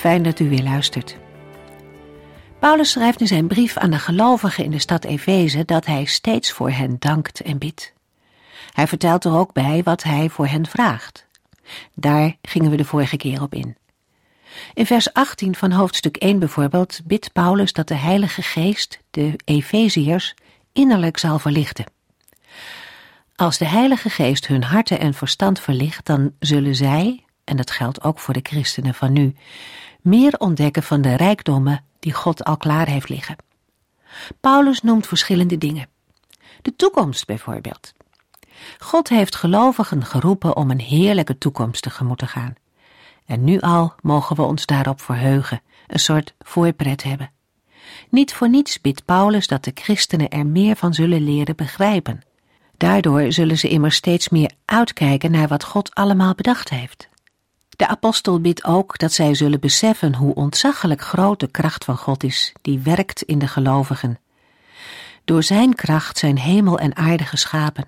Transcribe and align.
Fijn 0.00 0.22
dat 0.22 0.40
u 0.40 0.48
weer 0.48 0.62
luistert. 0.62 1.16
Paulus 2.58 2.90
schrijft 2.90 3.20
in 3.20 3.26
zijn 3.26 3.46
brief 3.46 3.76
aan 3.76 3.90
de 3.90 3.98
gelovigen 3.98 4.64
in 4.64 4.70
de 4.70 4.78
stad 4.78 5.04
Efeze 5.04 5.64
dat 5.64 5.86
hij 5.86 6.04
steeds 6.04 6.52
voor 6.52 6.70
hen 6.70 6.96
dankt 6.98 7.40
en 7.40 7.58
bidt. 7.58 7.92
Hij 8.72 8.86
vertelt 8.86 9.24
er 9.24 9.36
ook 9.36 9.52
bij 9.52 9.82
wat 9.82 10.02
hij 10.02 10.28
voor 10.28 10.46
hen 10.46 10.66
vraagt. 10.66 11.26
Daar 11.94 12.36
gingen 12.42 12.70
we 12.70 12.76
de 12.76 12.84
vorige 12.84 13.16
keer 13.16 13.42
op 13.42 13.54
in. 13.54 13.76
In 14.74 14.86
vers 14.86 15.12
18 15.12 15.54
van 15.54 15.70
hoofdstuk 15.70 16.16
1 16.16 16.38
bijvoorbeeld 16.38 17.00
bidt 17.04 17.32
Paulus 17.32 17.72
dat 17.72 17.88
de 17.88 17.94
Heilige 17.94 18.42
Geest 18.42 18.98
de 19.10 19.38
Efeziërs 19.44 20.34
innerlijk 20.72 21.18
zal 21.18 21.38
verlichten. 21.38 21.84
Als 23.36 23.58
de 23.58 23.66
Heilige 23.66 24.10
Geest 24.10 24.46
hun 24.46 24.64
harten 24.64 25.00
en 25.00 25.14
verstand 25.14 25.60
verlicht, 25.60 26.06
dan 26.06 26.32
zullen 26.38 26.74
zij, 26.74 27.24
en 27.44 27.56
dat 27.56 27.70
geldt 27.70 28.04
ook 28.04 28.18
voor 28.18 28.34
de 28.34 28.40
christenen 28.42 28.94
van 28.94 29.12
nu, 29.12 29.34
meer 30.02 30.38
ontdekken 30.38 30.82
van 30.82 31.00
de 31.00 31.16
rijkdommen 31.16 31.84
die 31.98 32.12
God 32.12 32.44
al 32.44 32.56
klaar 32.56 32.86
heeft 32.86 33.08
liggen. 33.08 33.36
Paulus 34.40 34.82
noemt 34.82 35.06
verschillende 35.06 35.58
dingen. 35.58 35.88
De 36.62 36.76
toekomst 36.76 37.26
bijvoorbeeld. 37.26 37.92
God 38.78 39.08
heeft 39.08 39.36
gelovigen 39.36 40.04
geroepen 40.04 40.56
om 40.56 40.70
een 40.70 40.80
heerlijke 40.80 41.38
toekomst 41.38 41.82
tegemoet 41.82 42.18
te 42.18 42.26
gaan. 42.26 42.54
En 43.26 43.44
nu 43.44 43.60
al 43.60 43.94
mogen 44.02 44.36
we 44.36 44.42
ons 44.42 44.66
daarop 44.66 45.00
verheugen, 45.00 45.62
een 45.86 45.98
soort 45.98 46.34
voorpret 46.38 47.02
hebben. 47.02 47.30
Niet 48.08 48.34
voor 48.34 48.48
niets 48.48 48.80
bidt 48.80 49.04
Paulus 49.04 49.46
dat 49.46 49.64
de 49.64 49.70
christenen 49.74 50.28
er 50.28 50.46
meer 50.46 50.76
van 50.76 50.94
zullen 50.94 51.24
leren 51.24 51.56
begrijpen. 51.56 52.20
Daardoor 52.76 53.32
zullen 53.32 53.58
ze 53.58 53.68
immers 53.68 53.96
steeds 53.96 54.28
meer 54.28 54.52
uitkijken 54.64 55.30
naar 55.30 55.48
wat 55.48 55.64
God 55.64 55.94
allemaal 55.94 56.34
bedacht 56.34 56.70
heeft. 56.70 57.08
De 57.80 57.86
apostel 57.86 58.40
bidt 58.40 58.64
ook 58.64 58.98
dat 58.98 59.12
zij 59.12 59.34
zullen 59.34 59.60
beseffen 59.60 60.14
hoe 60.14 60.34
ontzaglijk 60.34 61.00
groot 61.00 61.40
de 61.40 61.46
kracht 61.46 61.84
van 61.84 61.96
God 61.96 62.22
is, 62.22 62.52
die 62.62 62.78
werkt 62.78 63.22
in 63.22 63.38
de 63.38 63.48
gelovigen. 63.48 64.18
Door 65.24 65.42
zijn 65.42 65.74
kracht 65.74 66.18
zijn 66.18 66.38
hemel 66.38 66.78
en 66.78 66.96
aarde 66.96 67.24
geschapen. 67.24 67.84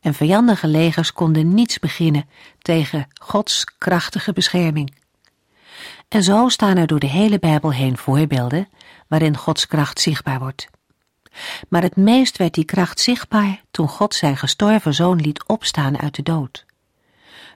En 0.00 0.14
vijandige 0.14 0.66
legers 0.66 1.12
konden 1.12 1.54
niets 1.54 1.78
beginnen 1.78 2.28
tegen 2.58 3.08
Gods 3.22 3.64
krachtige 3.78 4.32
bescherming. 4.32 4.94
En 6.08 6.22
zo 6.22 6.48
staan 6.48 6.76
er 6.76 6.86
door 6.86 7.00
de 7.00 7.10
hele 7.10 7.38
Bijbel 7.38 7.72
heen 7.72 7.96
voorbeelden 7.96 8.68
waarin 9.08 9.36
Gods 9.36 9.66
kracht 9.66 10.00
zichtbaar 10.00 10.38
wordt. 10.38 10.68
Maar 11.68 11.82
het 11.82 11.96
meest 11.96 12.36
werd 12.36 12.54
die 12.54 12.64
kracht 12.64 13.00
zichtbaar 13.00 13.62
toen 13.70 13.88
God 13.88 14.14
zijn 14.14 14.36
gestorven 14.36 14.94
zoon 14.94 15.20
liet 15.20 15.44
opstaan 15.46 15.98
uit 15.98 16.14
de 16.14 16.22
dood. 16.22 16.68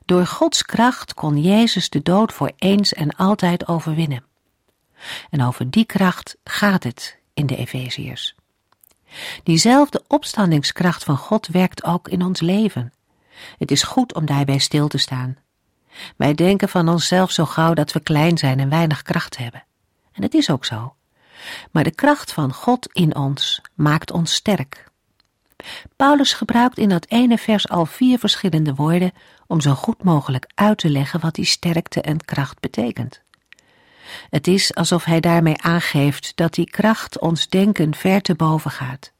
Door 0.04 0.26
Gods 0.26 0.62
kracht 0.62 1.14
kon 1.14 1.40
Jezus 1.40 1.90
de 1.90 2.02
dood 2.02 2.32
voor 2.32 2.52
eens 2.56 2.92
en 2.92 3.16
altijd 3.16 3.68
overwinnen. 3.68 4.24
En 5.30 5.42
over 5.42 5.70
die 5.70 5.84
kracht 5.84 6.36
gaat 6.44 6.82
het 6.82 7.18
in 7.34 7.46
de 7.46 7.56
Efeziërs. 7.56 8.34
Diezelfde 9.42 10.04
opstandingskracht 10.08 11.04
van 11.04 11.16
God 11.16 11.46
werkt 11.46 11.84
ook 11.84 12.08
in 12.08 12.22
ons 12.22 12.40
leven. 12.40 12.92
Het 13.58 13.70
is 13.70 13.82
goed 13.82 14.14
om 14.14 14.26
daarbij 14.26 14.58
stil 14.58 14.88
te 14.88 14.98
staan. 14.98 15.36
Wij 16.16 16.34
denken 16.34 16.68
van 16.68 16.88
onszelf 16.88 17.30
zo 17.30 17.44
gauw 17.44 17.74
dat 17.74 17.92
we 17.92 18.00
klein 18.00 18.38
zijn 18.38 18.60
en 18.60 18.68
weinig 18.68 19.02
kracht 19.02 19.36
hebben. 19.36 19.64
En 20.12 20.22
het 20.22 20.34
is 20.34 20.50
ook 20.50 20.64
zo. 20.64 20.94
Maar 21.70 21.84
de 21.84 21.94
kracht 21.94 22.32
van 22.32 22.52
God 22.52 22.92
in 22.92 23.16
ons 23.16 23.60
maakt 23.74 24.10
ons 24.10 24.34
sterk. 24.34 24.92
Paulus 25.96 26.32
gebruikt 26.32 26.78
in 26.78 26.88
dat 26.88 27.06
ene 27.08 27.38
vers 27.38 27.68
al 27.68 27.86
vier 27.86 28.18
verschillende 28.18 28.74
woorden 28.74 29.12
om 29.46 29.60
zo 29.60 29.74
goed 29.74 30.02
mogelijk 30.02 30.50
uit 30.54 30.78
te 30.78 30.90
leggen 30.90 31.20
wat 31.20 31.34
die 31.34 31.44
sterkte 31.44 32.00
en 32.00 32.24
kracht 32.24 32.60
betekent. 32.60 33.22
Het 34.30 34.46
is 34.46 34.74
alsof 34.74 35.04
hij 35.04 35.20
daarmee 35.20 35.62
aangeeft 35.62 36.32
dat 36.34 36.54
die 36.54 36.70
kracht 36.70 37.18
ons 37.20 37.48
denken 37.48 37.94
ver 37.94 38.20
te 38.20 38.34
boven 38.34 38.70
gaat. 38.70 39.12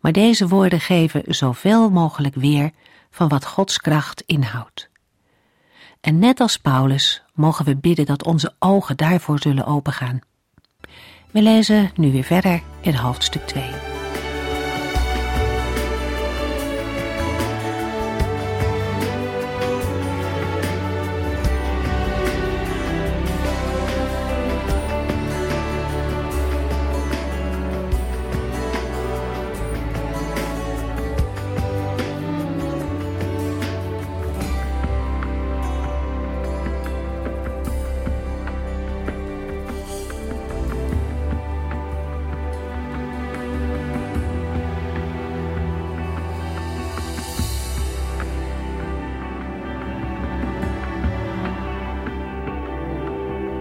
Maar 0.00 0.12
deze 0.12 0.48
woorden 0.48 0.80
geven 0.80 1.22
zoveel 1.26 1.90
mogelijk 1.90 2.34
weer 2.34 2.70
van 3.10 3.28
wat 3.28 3.46
Gods 3.46 3.78
kracht 3.78 4.22
inhoudt. 4.26 4.88
En 6.00 6.18
net 6.18 6.40
als 6.40 6.56
Paulus 6.56 7.22
mogen 7.34 7.64
we 7.64 7.76
bidden 7.76 8.06
dat 8.06 8.24
onze 8.24 8.54
ogen 8.58 8.96
daarvoor 8.96 9.38
zullen 9.38 9.66
opengaan. 9.66 10.20
We 11.30 11.42
lezen 11.42 11.90
nu 11.94 12.12
weer 12.12 12.24
verder 12.24 12.62
in 12.80 12.94
hoofdstuk 12.94 13.46
2. 13.46 13.97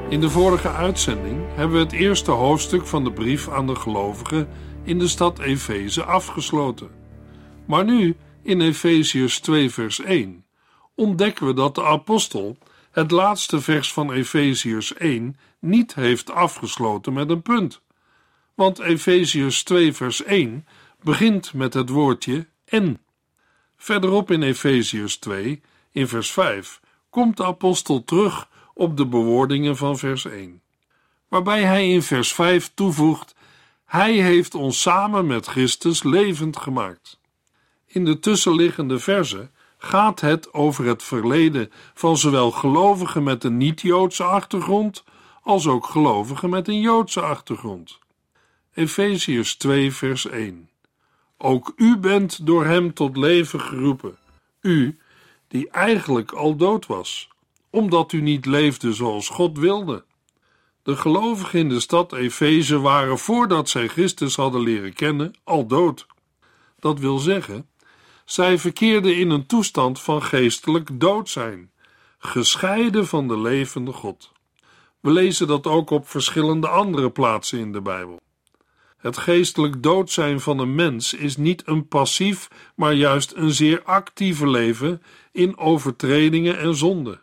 In 0.10 0.20
de 0.20 0.30
vorige 0.30 0.72
uitzending 0.72 1.46
hebben 1.56 1.78
we 1.78 1.84
het 1.84 1.92
eerste 1.92 2.32
hoofdstuk 2.32 2.86
van 2.86 3.04
de 3.04 3.12
brief 3.12 3.50
aan 3.50 3.68
de 3.68 3.76
gelovigen 3.76 4.48
in 4.84 5.00
de 5.00 5.08
stad 5.08 5.40
Efeze 5.40 6.04
afgesloten. 6.04 6.90
Maar 7.66 7.86
nu, 7.86 8.16
in 8.42 8.62
Efeziërs 8.62 9.40
2 9.40 9.70
vers 9.70 10.00
1, 10.00 10.46
ontdekken 10.96 11.46
we 11.46 11.54
dat 11.54 11.76
de 11.76 11.84
apostel 11.84 12.58
het 12.92 13.12
laatste 13.12 13.62
vers 13.62 13.94
van 13.94 14.12
Efeziërs 14.12 14.94
1 14.94 15.38
niet 15.60 15.96
heeft 15.96 16.32
afgesloten 16.32 17.14
met 17.14 17.30
een 17.30 17.42
punt. 17.42 17.82
Want 18.56 18.80
Efeziërs 18.80 19.64
2 19.64 19.94
vers 19.94 20.24
1 20.24 20.68
begint 21.02 21.54
met 21.54 21.74
het 21.74 21.90
woordje 21.90 22.48
en. 22.66 23.02
Verderop 23.78 24.32
in 24.32 24.44
Efeziërs 24.44 25.18
2, 25.18 25.62
in 25.92 26.08
vers 26.08 26.32
5, 26.32 26.80
komt 27.10 27.38
de 27.38 27.46
apostel 27.46 28.04
terug 28.04 28.48
op 28.78 28.98
de 28.98 29.06
bewoordingen 29.06 29.78
van 29.78 29.98
vers 29.98 30.26
1, 30.26 30.62
waarbij 31.28 31.64
hij 31.64 31.90
in 31.90 32.02
vers 32.02 32.34
5 32.34 32.72
toevoegt: 32.74 33.36
Hij 33.86 34.14
heeft 34.14 34.56
ons 34.56 34.82
samen 34.82 35.28
met 35.28 35.46
Christus 35.46 36.04
levend 36.04 36.58
gemaakt. 36.58 37.20
In 37.86 38.06
de 38.06 38.20
tussenliggende 38.20 39.00
verzen 39.00 39.52
gaat 39.78 40.22
het 40.22 40.54
over 40.54 40.86
het 40.86 41.04
verleden 41.04 41.72
van 41.94 42.18
zowel 42.18 42.52
gelovigen 42.52 43.24
met 43.24 43.44
een 43.44 43.58
niet-Joodse 43.58 44.24
achtergrond 44.24 45.04
als 45.42 45.68
ook 45.68 45.86
gelovigen 45.86 46.50
met 46.50 46.68
een 46.68 46.82
Joodse 46.82 47.22
achtergrond. 47.22 48.00
Efeziërs 48.74 49.56
2, 49.56 49.94
vers 49.94 50.28
1. 50.28 50.70
Ook 51.38 51.74
u 51.76 51.98
bent 51.98 52.46
door 52.46 52.66
hem 52.66 52.94
tot 52.94 53.18
leven 53.18 53.62
geroepen, 53.62 54.18
u 54.62 55.00
die 55.48 55.70
eigenlijk 55.70 56.32
al 56.32 56.56
dood 56.56 56.86
was 56.86 57.30
omdat 57.70 58.12
u 58.12 58.22
niet 58.22 58.46
leefde 58.46 58.94
zoals 58.94 59.30
God 59.30 59.58
wilde. 59.58 60.06
De 60.84 60.96
gelovigen 60.96 61.60
in 61.60 61.70
de 61.70 61.80
stad 61.80 62.14
Efeze 62.14 62.80
waren 62.80 63.18
voordat 63.18 63.70
zij 63.70 63.88
Christus 63.88 64.36
hadden 64.36 64.62
leren 64.62 64.94
kennen 64.94 65.34
al 65.44 65.68
dood. 65.68 66.06
Dat 66.80 67.00
wil 67.00 67.18
zeggen, 67.18 67.70
zij 68.26 68.58
verkeerden 68.58 69.18
in 69.18 69.30
een 69.30 69.46
toestand 69.46 70.02
van 70.02 70.24
geestelijk 70.24 71.00
dood 71.00 71.30
zijn, 71.30 71.72
gescheiden 72.18 73.08
van 73.08 73.28
de 73.28 73.40
levende 73.40 73.92
God. 73.94 74.32
We 75.00 75.12
lezen 75.12 75.48
dat 75.48 75.68
ook 75.68 75.90
op 75.90 76.10
verschillende 76.10 76.68
andere 76.68 77.12
plaatsen 77.12 77.60
in 77.60 77.72
de 77.72 77.82
Bijbel. 77.82 78.20
Het 78.98 79.18
geestelijk 79.18 79.84
dood 79.84 80.12
zijn 80.12 80.40
van 80.40 80.60
een 80.60 80.76
mens 80.76 81.14
is 81.14 81.38
niet 81.38 81.68
een 81.68 81.88
passief, 81.88 82.48
maar 82.76 82.94
juist 82.94 83.34
een 83.36 83.52
zeer 83.52 83.84
actieve 83.84 84.50
leven 84.50 85.02
in 85.32 85.58
overtredingen 85.58 86.60
en 86.60 86.76
zonden. 86.76 87.22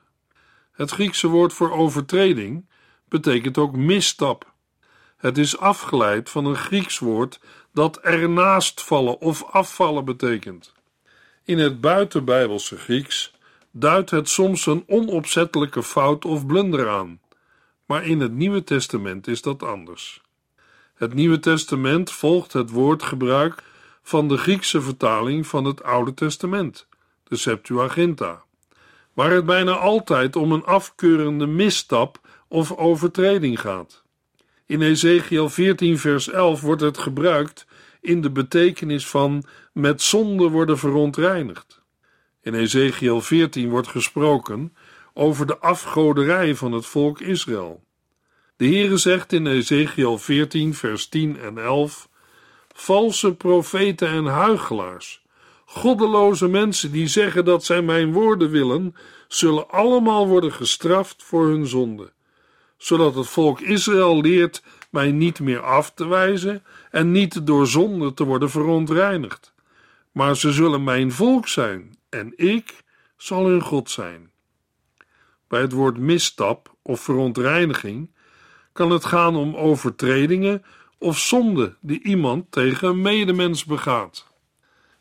Het 0.75 0.91
Griekse 0.91 1.29
woord 1.29 1.53
voor 1.53 1.73
overtreding 1.73 2.67
betekent 3.09 3.59
ook 3.59 3.77
misstap. 3.77 4.53
Het 5.17 5.39
is 5.39 5.59
afgeleid 5.59 6.31
van 6.31 6.45
een 6.45 6.57
Grieks 6.57 6.99
woord 6.99 7.41
dat 7.73 7.99
ernaast 7.99 8.83
vallen 8.83 9.21
of 9.21 9.45
afvallen 9.45 10.05
betekent. 10.05 10.73
In 11.45 11.59
het 11.59 11.81
buitenbijbelse 11.81 12.77
Grieks 12.77 13.35
duidt 13.71 14.11
het 14.11 14.29
soms 14.29 14.67
een 14.67 14.85
onopzettelijke 14.87 15.83
fout 15.83 16.25
of 16.25 16.47
blunder 16.47 16.89
aan, 16.89 17.21
maar 17.87 18.07
in 18.07 18.21
het 18.21 18.33
Nieuwe 18.33 18.65
Testament 18.65 19.27
is 19.27 19.43
dat 19.43 19.63
anders. 19.63 20.23
Het 20.95 21.15
Nieuwe 21.15 21.39
Testament 21.39 22.11
volgt 22.11 22.53
het 22.53 22.71
woordgebruik 22.71 23.63
van 24.03 24.29
de 24.29 24.37
Griekse 24.37 24.81
vertaling 24.81 25.47
van 25.47 25.65
het 25.65 25.83
Oude 25.83 26.15
Testament, 26.15 26.87
de 27.25 27.37
Septuaginta, 27.37 28.45
waar 29.15 29.31
het 29.31 29.47
bijna 29.47 29.73
altijd 29.73 30.37
om 30.37 30.53
een 30.53 30.65
afkeurende 30.65 31.47
misstap 31.47 32.21
of 32.49 32.77
overtreding 32.77 33.61
gaat. 33.61 34.03
In 34.67 34.83
Ezekiel 34.83 35.49
14, 35.49 35.99
vers 35.99 36.31
11 36.31 36.61
wordt 36.61 36.83
het 36.83 36.99
gebruikt 36.99 37.67
in 38.01 38.21
de 38.21 38.31
betekenis 38.31 39.07
van 39.07 39.45
met 39.73 40.03
zonde 40.03 40.49
worden 40.49 40.79
verontreinigd. 40.79 41.83
In 42.43 42.55
Ezekiel 42.55 43.21
14 43.21 43.69
wordt 43.69 43.89
gesproken 43.89 44.77
over 45.15 45.47
de 45.47 45.59
afgoderij 45.59 46.55
van 46.55 46.73
het 46.73 46.87
volk 46.87 47.21
Israël. 47.21 47.85
De 48.57 48.67
Heere 48.67 48.97
zegt 48.97 49.33
in 49.33 49.47
Ezekiel 49.47 50.19
14, 50.19 50.75
vers 50.75 51.09
10 51.09 51.39
en 51.39 51.59
11: 51.59 52.09
Valse 52.73 53.35
profeten 53.35 54.09
en 54.09 54.25
huigelaars, 54.25 55.24
goddeloze 55.75 56.49
mensen 56.49 56.93
die 56.93 57.07
zeggen 57.07 57.45
dat 57.45 57.65
zij 57.65 57.83
mijn 57.83 58.13
woorden 58.13 58.51
willen, 58.51 58.97
zullen 59.29 59.71
allemaal 59.71 60.29
worden 60.29 60.53
gestraft 60.53 61.23
voor 61.23 61.47
hun 61.47 61.67
zonde, 61.67 62.13
zodat 62.77 63.15
het 63.15 63.27
volk 63.27 63.61
Israël 63.61 64.21
leert 64.21 64.63
mij 64.91 65.13
niet 65.13 65.41
meer 65.41 65.61
af 65.61 65.91
te 65.91 66.07
wijzen 66.07 66.63
en 66.91 67.11
niet 67.11 67.47
door 67.47 67.67
zonde 67.67 68.15
te 68.15 68.25
worden 68.25 68.51
verontreinigd. 68.51 69.53
Maar 70.13 70.37
ze 70.37 70.53
zullen 70.53 70.85
mijn 70.85 71.13
volk 71.13 71.49
zijn 71.49 71.99
en 72.09 72.33
ik 72.37 72.83
zal 73.17 73.47
hun 73.47 73.63
God 73.63 73.91
zijn. 73.91 74.31
Bij 75.49 75.61
het 75.61 75.73
woord 75.73 75.99
misstap 75.99 76.75
of 76.83 77.01
verontreiniging 77.01 78.11
kan 78.73 78.91
het 78.91 79.05
gaan 79.05 79.37
om 79.37 79.57
overtredingen 79.57 80.65
of 80.99 81.19
zonde 81.19 81.77
die 81.81 82.03
iemand 82.03 82.53
tegen 82.53 82.89
een 82.89 83.01
medemens 83.01 83.65
begaat. 83.65 84.34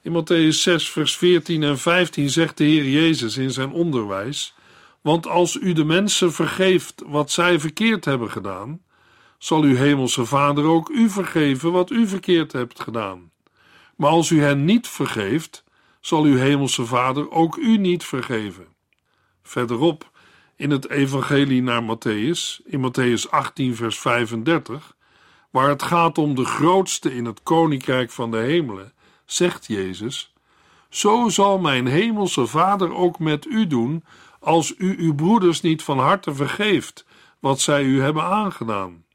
In 0.04 0.12
Matthäus 0.12 0.62
6, 0.62 0.90
vers 0.90 1.18
14 1.18 1.64
en 1.64 1.78
15 1.78 2.30
zegt 2.30 2.58
de 2.58 2.64
Heer 2.64 2.90
Jezus 2.90 3.38
in 3.38 3.52
zijn 3.52 3.72
onderwijs: 3.72 4.56
Want 5.02 5.28
als 5.28 5.56
u 5.56 5.74
de 5.74 5.84
mensen 5.84 6.34
vergeeft 6.34 7.04
wat 7.06 7.32
zij 7.32 7.60
verkeerd 7.60 8.06
hebben 8.06 8.32
gedaan, 8.32 8.82
zal 9.38 9.62
uw 9.62 9.76
hemelse 9.76 10.26
Vader 10.26 10.66
ook 10.66 10.90
u 10.90 11.10
vergeven 11.10 11.72
wat 11.72 11.90
u 11.90 12.08
verkeerd 12.08 12.52
hebt 12.52 12.80
gedaan. 12.80 13.32
Maar 13.96 14.10
als 14.10 14.30
u 14.30 14.42
hen 14.42 14.66
niet 14.66 14.88
vergeeft, 14.88 15.64
zal 16.00 16.24
uw 16.24 16.38
hemelse 16.38 16.86
Vader 16.86 17.32
ook 17.32 17.56
u 17.56 17.78
niet 17.78 18.04
vergeven. 18.04 18.68
Verderop 19.44 20.12
in 20.56 20.72
het 20.72 20.90
Evangelie 20.90 21.62
naar 21.62 21.84
Matthäus, 21.84 22.66
in 22.66 22.92
Matthäus 22.92 23.30
18, 23.30 23.76
vers 23.76 24.00
35, 24.00 24.96
waar 25.50 25.70
het 25.70 25.84
gaat 25.84 26.18
om 26.18 26.36
de 26.36 26.46
grootste 26.46 27.16
in 27.16 27.26
het 27.26 27.44
koninkrijk 27.44 28.12
van 28.12 28.32
de 28.32 28.38
hemelen, 28.38 28.94
zegt 29.26 29.66
Jezus: 29.66 30.34
Zo 30.90 31.30
zal 31.30 31.60
mijn 31.60 31.88
hemelse 31.88 32.48
Vader 32.48 32.94
ook 32.94 33.20
met 33.20 33.46
u 33.46 33.68
doen, 33.68 34.04
als 34.40 34.74
u 34.78 34.96
uw 34.98 35.16
broeders 35.16 35.62
niet 35.62 35.84
van 35.84 36.00
harte 36.00 36.34
vergeeft 36.36 37.06
wat 37.40 37.60
zij 37.60 37.84
u 37.84 38.02
hebben 38.02 38.24
aangedaan. 38.24 39.06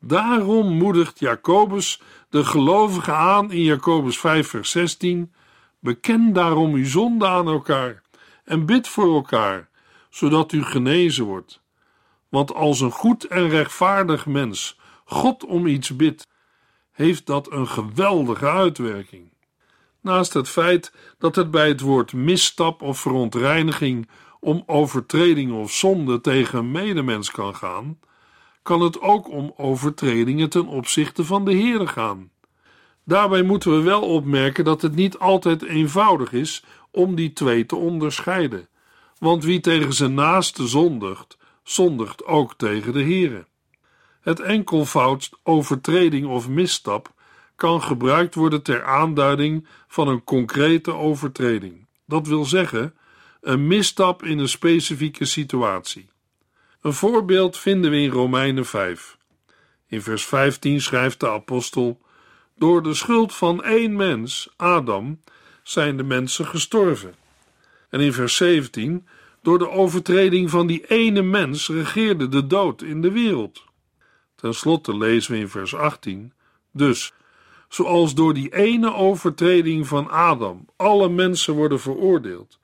Daarom 0.00 0.76
moedigt 0.76 1.18
Jacobus 1.18 2.02
de 2.30 2.44
gelovigen 2.44 3.16
aan 3.16 3.52
in 3.52 3.62
Jacobus 3.62 4.18
5, 4.18 4.48
vers 4.48 4.70
16: 4.70 5.32
Beken 5.80 6.32
daarom 6.32 6.74
uw 6.74 6.86
zonde 6.86 7.26
aan 7.26 7.48
elkaar 7.48 8.02
en 8.44 8.66
bid 8.66 8.88
voor 8.88 9.14
elkaar, 9.14 9.68
zodat 10.10 10.52
u 10.52 10.62
genezen 10.62 11.24
wordt. 11.24 11.60
Want 12.28 12.54
als 12.54 12.80
een 12.80 12.90
goed 12.90 13.24
en 13.24 13.48
rechtvaardig 13.48 14.26
mens 14.26 14.78
God 15.04 15.44
om 15.44 15.66
iets 15.66 15.96
bidt, 15.96 16.28
heeft 16.92 17.26
dat 17.26 17.52
een 17.52 17.68
geweldige 17.68 18.50
uitwerking. 18.50 19.32
Naast 20.00 20.32
het 20.32 20.48
feit 20.48 20.92
dat 21.18 21.36
het 21.36 21.50
bij 21.50 21.68
het 21.68 21.80
woord 21.80 22.12
misstap 22.12 22.82
of 22.82 23.00
verontreiniging 23.00 24.08
om 24.40 24.62
overtreding 24.66 25.52
of 25.52 25.72
zonde 25.72 26.20
tegen 26.20 26.58
een 26.58 26.70
medemens 26.70 27.30
kan 27.30 27.54
gaan, 27.54 27.98
kan 28.62 28.80
het 28.80 29.00
ook 29.00 29.28
om 29.28 29.52
overtredingen 29.56 30.50
ten 30.50 30.66
opzichte 30.66 31.24
van 31.24 31.44
de 31.44 31.52
Heere 31.52 31.86
gaan. 31.86 32.30
Daarbij 33.04 33.42
moeten 33.42 33.76
we 33.76 33.82
wel 33.82 34.02
opmerken 34.02 34.64
dat 34.64 34.82
het 34.82 34.94
niet 34.94 35.18
altijd 35.18 35.62
eenvoudig 35.62 36.32
is 36.32 36.64
om 36.90 37.14
die 37.14 37.32
twee 37.32 37.66
te 37.66 37.76
onderscheiden, 37.76 38.68
want 39.18 39.44
wie 39.44 39.60
tegen 39.60 39.92
zijn 39.92 40.14
naaste 40.14 40.66
zondigt, 40.66 41.38
zondigt 41.62 42.24
ook 42.24 42.54
tegen 42.54 42.92
de 42.92 43.02
Heere. 43.02 43.46
Het 44.20 44.40
enkelvoud 44.40 45.30
overtreding 45.42 46.26
of 46.26 46.48
misstap 46.48 47.12
kan 47.58 47.82
gebruikt 47.82 48.34
worden 48.34 48.62
ter 48.62 48.84
aanduiding 48.84 49.66
van 49.88 50.08
een 50.08 50.24
concrete 50.24 50.92
overtreding. 50.92 51.86
Dat 52.06 52.26
wil 52.26 52.44
zeggen, 52.44 52.94
een 53.40 53.66
misstap 53.66 54.24
in 54.24 54.38
een 54.38 54.48
specifieke 54.48 55.24
situatie. 55.24 56.08
Een 56.82 56.92
voorbeeld 56.92 57.58
vinden 57.58 57.90
we 57.90 57.96
in 57.96 58.10
Romeinen 58.10 58.66
5. 58.66 59.16
In 59.86 60.02
vers 60.02 60.24
15 60.24 60.80
schrijft 60.80 61.20
de 61.20 61.28
apostel: 61.28 62.00
Door 62.56 62.82
de 62.82 62.94
schuld 62.94 63.34
van 63.34 63.64
één 63.64 63.96
mens, 63.96 64.48
Adam, 64.56 65.20
zijn 65.62 65.96
de 65.96 66.02
mensen 66.02 66.46
gestorven. 66.46 67.14
En 67.90 68.00
in 68.00 68.12
vers 68.12 68.36
17: 68.36 69.06
Door 69.42 69.58
de 69.58 69.70
overtreding 69.70 70.50
van 70.50 70.66
die 70.66 70.86
ene 70.86 71.22
mens 71.22 71.68
regeerde 71.68 72.28
de 72.28 72.46
dood 72.46 72.82
in 72.82 73.00
de 73.00 73.10
wereld. 73.10 73.64
Ten 74.34 74.54
slotte 74.54 74.96
lezen 74.96 75.32
we 75.32 75.38
in 75.38 75.48
vers 75.48 75.74
18: 75.74 76.32
Dus, 76.72 77.12
zoals 77.68 78.14
door 78.14 78.34
die 78.34 78.54
ene 78.54 78.94
overtreding 78.94 79.86
van 79.86 80.10
Adam 80.10 80.66
alle 80.76 81.08
mensen 81.08 81.54
worden 81.54 81.80
veroordeeld, 81.80 82.58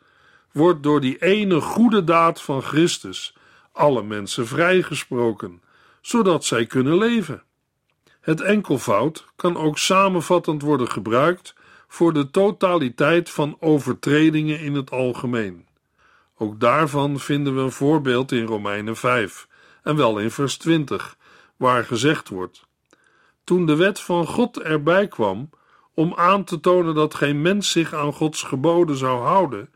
wordt 0.52 0.82
door 0.82 1.00
die 1.00 1.22
ene 1.22 1.60
goede 1.60 2.04
daad 2.04 2.42
van 2.42 2.62
Christus 2.62 3.36
alle 3.72 4.02
mensen 4.02 4.46
vrijgesproken, 4.46 5.62
zodat 6.00 6.44
zij 6.44 6.66
kunnen 6.66 6.98
leven. 6.98 7.42
Het 8.20 8.40
enkelvoud 8.40 9.26
kan 9.36 9.56
ook 9.56 9.78
samenvattend 9.78 10.62
worden 10.62 10.90
gebruikt 10.90 11.54
voor 11.88 12.12
de 12.12 12.30
totaliteit 12.30 13.30
van 13.30 13.56
overtredingen 13.60 14.60
in 14.60 14.74
het 14.74 14.90
algemeen. 14.90 15.66
Ook 16.38 16.60
daarvan 16.60 17.18
vinden 17.18 17.54
we 17.54 17.60
een 17.60 17.72
voorbeeld 17.72 18.32
in 18.32 18.44
Romeinen 18.44 18.96
5 18.96 19.48
en 19.82 19.96
wel 19.96 20.18
in 20.18 20.30
vers 20.30 20.56
20, 20.56 21.16
waar 21.56 21.84
gezegd 21.84 22.28
wordt: 22.28 22.66
Toen 23.44 23.66
de 23.66 23.76
wet 23.76 24.00
van 24.00 24.26
God 24.26 24.60
erbij 24.60 25.08
kwam 25.08 25.50
om 25.94 26.14
aan 26.14 26.44
te 26.44 26.60
tonen 26.60 26.94
dat 26.94 27.14
geen 27.14 27.42
mens 27.42 27.70
zich 27.70 27.94
aan 27.94 28.12
Gods 28.12 28.42
geboden 28.42 28.96
zou 28.96 29.22
houden, 29.22 29.70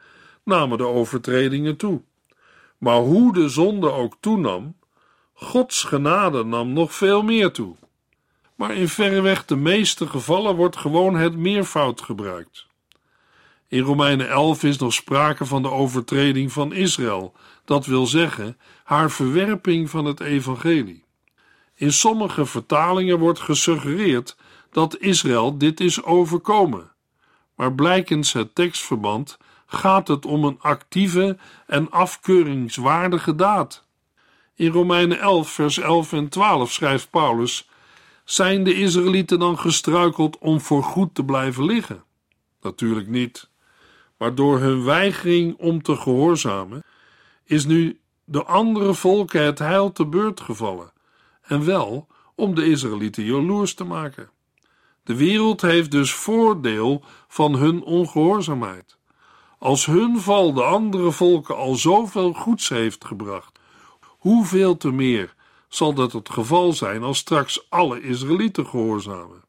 namen 0.44 0.78
de 0.78 0.86
overtredingen 0.86 1.76
toe. 1.76 2.02
Maar 2.78 2.98
hoe 2.98 3.32
de 3.32 3.48
zonde 3.48 3.92
ook 3.92 4.16
toenam, 4.20 4.76
Gods 5.32 5.82
genade 5.84 6.44
nam 6.44 6.72
nog 6.72 6.94
veel 6.94 7.22
meer 7.22 7.52
toe. 7.52 7.76
Maar 8.54 8.74
in 8.74 8.88
verreweg 8.88 9.44
de 9.44 9.56
meeste 9.56 10.06
gevallen 10.06 10.56
wordt 10.56 10.76
gewoon 10.76 11.14
het 11.14 11.36
meervoud 11.36 12.00
gebruikt. 12.00 12.66
In 13.68 13.82
Romeinen 13.82 14.28
11 14.28 14.62
is 14.62 14.78
nog 14.78 14.92
sprake 14.92 15.44
van 15.44 15.62
de 15.62 15.70
overtreding 15.70 16.52
van 16.52 16.72
Israël, 16.72 17.34
dat 17.64 17.86
wil 17.86 18.06
zeggen 18.06 18.58
haar 18.84 19.10
verwerping 19.10 19.90
van 19.90 20.04
het 20.04 20.20
evangelie. 20.20 21.04
In 21.78 21.92
sommige 21.92 22.46
vertalingen 22.46 23.18
wordt 23.18 23.40
gesuggereerd 23.40 24.36
dat 24.70 24.98
Israël 24.98 25.58
dit 25.58 25.80
is 25.80 26.02
overkomen, 26.02 26.92
maar 27.54 27.74
blijkens 27.74 28.32
het 28.32 28.54
tekstverband 28.54 29.38
gaat 29.66 30.08
het 30.08 30.26
om 30.26 30.44
een 30.44 30.58
actieve 30.60 31.36
en 31.66 31.90
afkeuringswaardige 31.90 33.34
daad. 33.34 33.84
In 34.54 34.70
Romeinen 34.70 35.20
11, 35.20 35.50
vers 35.50 35.78
11 35.78 36.12
en 36.12 36.28
12 36.28 36.72
schrijft 36.72 37.10
Paulus: 37.10 37.68
Zijn 38.24 38.64
de 38.64 38.74
Israëlieten 38.74 39.38
dan 39.38 39.58
gestruikeld 39.58 40.38
om 40.38 40.60
voorgoed 40.60 41.14
te 41.14 41.24
blijven 41.24 41.64
liggen? 41.64 42.04
Natuurlijk 42.60 43.08
niet. 43.08 43.50
Maar 44.16 44.34
door 44.34 44.58
hun 44.58 44.84
weigering 44.84 45.56
om 45.58 45.82
te 45.82 45.96
gehoorzamen, 45.96 46.84
is 47.44 47.64
nu 47.64 48.00
de 48.24 48.44
andere 48.44 48.94
volken 48.94 49.42
het 49.42 49.58
heil 49.58 49.92
te 49.92 50.06
beurt 50.06 50.40
gevallen, 50.40 50.92
en 51.48 51.64
wel 51.64 52.06
om 52.34 52.54
de 52.54 52.66
Israëlieten 52.66 53.24
jaloers 53.24 53.74
te 53.74 53.84
maken. 53.84 54.30
De 55.02 55.16
wereld 55.16 55.60
heeft 55.60 55.90
dus 55.90 56.12
voordeel 56.12 57.02
van 57.28 57.54
hun 57.54 57.82
ongehoorzaamheid. 57.82 58.96
Als 59.58 59.86
hun 59.86 60.20
val 60.20 60.52
de 60.52 60.62
andere 60.62 61.12
volken 61.12 61.56
al 61.56 61.74
zoveel 61.74 62.32
goeds 62.32 62.68
heeft 62.68 63.04
gebracht, 63.04 63.58
hoeveel 64.00 64.76
te 64.76 64.90
meer 64.90 65.34
zal 65.68 65.94
dat 65.94 66.12
het 66.12 66.30
geval 66.30 66.72
zijn 66.72 67.02
als 67.02 67.18
straks 67.18 67.70
alle 67.70 68.00
Israëlieten 68.00 68.66
gehoorzamen. 68.66 69.44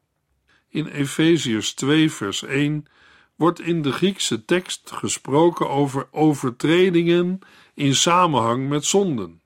In 0.68 0.86
Efeziërs 0.86 1.74
2, 1.74 2.12
vers 2.12 2.42
1 2.42 2.86
wordt 3.36 3.60
in 3.60 3.82
de 3.82 3.92
Griekse 3.92 4.44
tekst 4.44 4.90
gesproken 4.90 5.68
over 5.68 6.08
overtredingen 6.10 7.38
in 7.74 7.94
samenhang 7.94 8.68
met 8.68 8.84
zonden. 8.84 9.39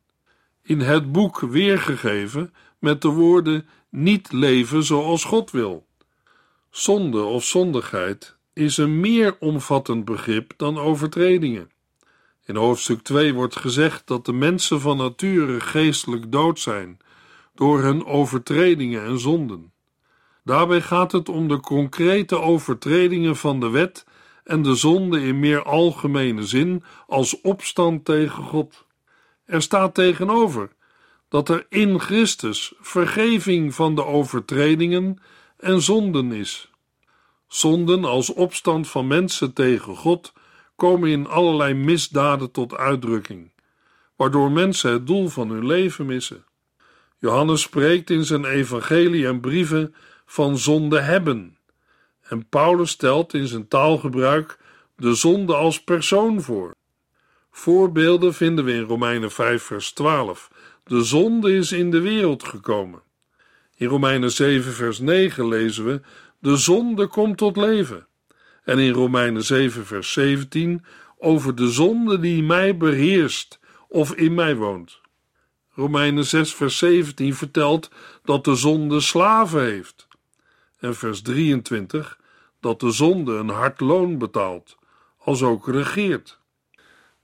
In 0.66 0.80
het 0.80 1.12
boek 1.12 1.40
weergegeven 1.40 2.54
met 2.78 3.02
de 3.02 3.08
woorden 3.08 3.68
niet 3.88 4.32
leven 4.32 4.84
zoals 4.84 5.24
God 5.24 5.50
wil. 5.50 5.86
Zonde 6.70 7.22
of 7.22 7.44
zondigheid 7.44 8.36
is 8.52 8.76
een 8.76 9.00
meer 9.00 9.36
omvattend 9.38 10.04
begrip 10.04 10.52
dan 10.56 10.78
overtredingen. 10.78 11.70
In 12.44 12.56
hoofdstuk 12.56 13.02
2 13.02 13.34
wordt 13.34 13.56
gezegd 13.56 14.06
dat 14.06 14.26
de 14.26 14.32
mensen 14.32 14.80
van 14.80 14.96
nature 14.96 15.60
geestelijk 15.60 16.32
dood 16.32 16.60
zijn 16.60 16.98
door 17.54 17.82
hun 17.82 18.04
overtredingen 18.04 19.04
en 19.04 19.18
zonden. 19.18 19.72
Daarbij 20.44 20.80
gaat 20.80 21.12
het 21.12 21.28
om 21.28 21.48
de 21.48 21.60
concrete 21.60 22.40
overtredingen 22.40 23.36
van 23.36 23.60
de 23.60 23.68
wet 23.68 24.06
en 24.44 24.62
de 24.62 24.74
zonde 24.74 25.22
in 25.22 25.38
meer 25.38 25.62
algemene 25.62 26.46
zin 26.46 26.82
als 27.06 27.40
opstand 27.40 28.04
tegen 28.04 28.42
God. 28.42 28.83
Er 29.44 29.62
staat 29.62 29.94
tegenover 29.94 30.70
dat 31.28 31.48
er 31.48 31.66
in 31.68 32.00
Christus 32.00 32.72
vergeving 32.80 33.74
van 33.74 33.94
de 33.94 34.04
overtredingen 34.04 35.18
en 35.56 35.82
zonden 35.82 36.32
is. 36.32 36.70
Zonden 37.46 38.04
als 38.04 38.32
opstand 38.32 38.88
van 38.88 39.06
mensen 39.06 39.52
tegen 39.52 39.96
God 39.96 40.32
komen 40.76 41.10
in 41.10 41.26
allerlei 41.26 41.74
misdaden 41.74 42.50
tot 42.50 42.74
uitdrukking, 42.74 43.52
waardoor 44.16 44.52
mensen 44.52 44.92
het 44.92 45.06
doel 45.06 45.28
van 45.28 45.50
hun 45.50 45.66
leven 45.66 46.06
missen. 46.06 46.44
Johannes 47.18 47.60
spreekt 47.60 48.10
in 48.10 48.24
zijn 48.24 48.44
evangelie 48.44 49.26
en 49.26 49.40
brieven 49.40 49.94
van 50.26 50.58
zonde 50.58 51.00
hebben, 51.00 51.58
en 52.22 52.48
Paulus 52.48 52.90
stelt 52.90 53.34
in 53.34 53.46
zijn 53.46 53.68
taalgebruik 53.68 54.58
de 54.96 55.14
zonde 55.14 55.54
als 55.54 55.84
persoon 55.84 56.42
voor. 56.42 56.74
Voorbeelden 57.56 58.34
vinden 58.34 58.64
we 58.64 58.72
in 58.72 58.82
Romeinen 58.82 59.30
5, 59.30 59.62
vers 59.62 59.92
12. 59.92 60.50
De 60.84 61.02
zonde 61.02 61.52
is 61.52 61.72
in 61.72 61.90
de 61.90 62.00
wereld 62.00 62.44
gekomen. 62.44 63.02
In 63.76 63.86
Romeinen 63.86 64.32
7, 64.32 64.72
vers 64.72 64.98
9 64.98 65.48
lezen 65.48 65.84
we: 65.84 66.00
De 66.38 66.56
zonde 66.56 67.06
komt 67.06 67.36
tot 67.36 67.56
leven. 67.56 68.06
En 68.64 68.78
in 68.78 68.92
Romeinen 68.92 69.44
7, 69.44 69.86
vers 69.86 70.12
17 70.12 70.84
over 71.18 71.54
de 71.54 71.70
zonde 71.70 72.20
die 72.20 72.42
mij 72.42 72.76
beheerst 72.76 73.58
of 73.88 74.14
in 74.14 74.34
mij 74.34 74.56
woont. 74.56 75.00
Romeinen 75.74 76.24
6, 76.24 76.54
vers 76.54 76.78
17 76.78 77.34
vertelt 77.34 77.90
dat 78.24 78.44
de 78.44 78.54
zonde 78.54 79.00
slaven 79.00 79.62
heeft. 79.62 80.08
En 80.78 80.94
vers 80.94 81.22
23 81.22 82.18
dat 82.60 82.80
de 82.80 82.90
zonde 82.90 83.34
een 83.34 83.48
hard 83.48 83.80
loon 83.80 84.18
betaalt, 84.18 84.76
als 85.18 85.42
ook 85.42 85.68
regeert. 85.68 86.42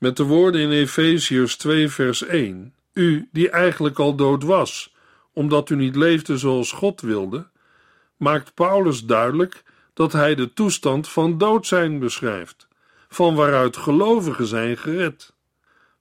Met 0.01 0.17
de 0.17 0.23
woorden 0.23 0.61
in 0.61 0.71
Efeziërs 0.71 1.57
2, 1.57 1.89
vers 1.89 2.23
1: 2.23 2.75
U 2.93 3.29
die 3.33 3.51
eigenlijk 3.51 3.99
al 3.99 4.15
dood 4.15 4.43
was, 4.43 4.95
omdat 5.33 5.71
u 5.71 5.77
niet 5.77 5.97
leefde 5.97 6.39
zoals 6.39 6.73
God 6.73 7.01
wilde, 7.01 7.49
maakt 8.17 8.55
Paulus 8.55 9.05
duidelijk 9.05 9.63
dat 9.95 10.13
hij 10.13 10.35
de 10.35 10.53
toestand 10.53 11.09
van 11.09 11.39
dood 11.39 11.67
zijn 11.67 11.99
beschrijft, 11.99 12.69
van 13.09 13.35
waaruit 13.35 13.77
gelovigen 13.77 14.47
zijn 14.47 14.77
gered. 14.77 15.33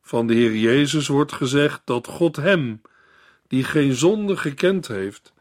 Van 0.02 0.28
de 0.28 0.34
Heer 0.34 0.56
Jezus 0.56 1.08
wordt 1.08 1.32
gezegd 1.32 1.82
dat 1.86 2.08
God 2.08 2.36
hem, 2.36 2.82
die 3.48 3.64
geen 3.64 3.94
zonde 3.94 4.38
gekend 4.38 4.88
heeft, 4.88 5.34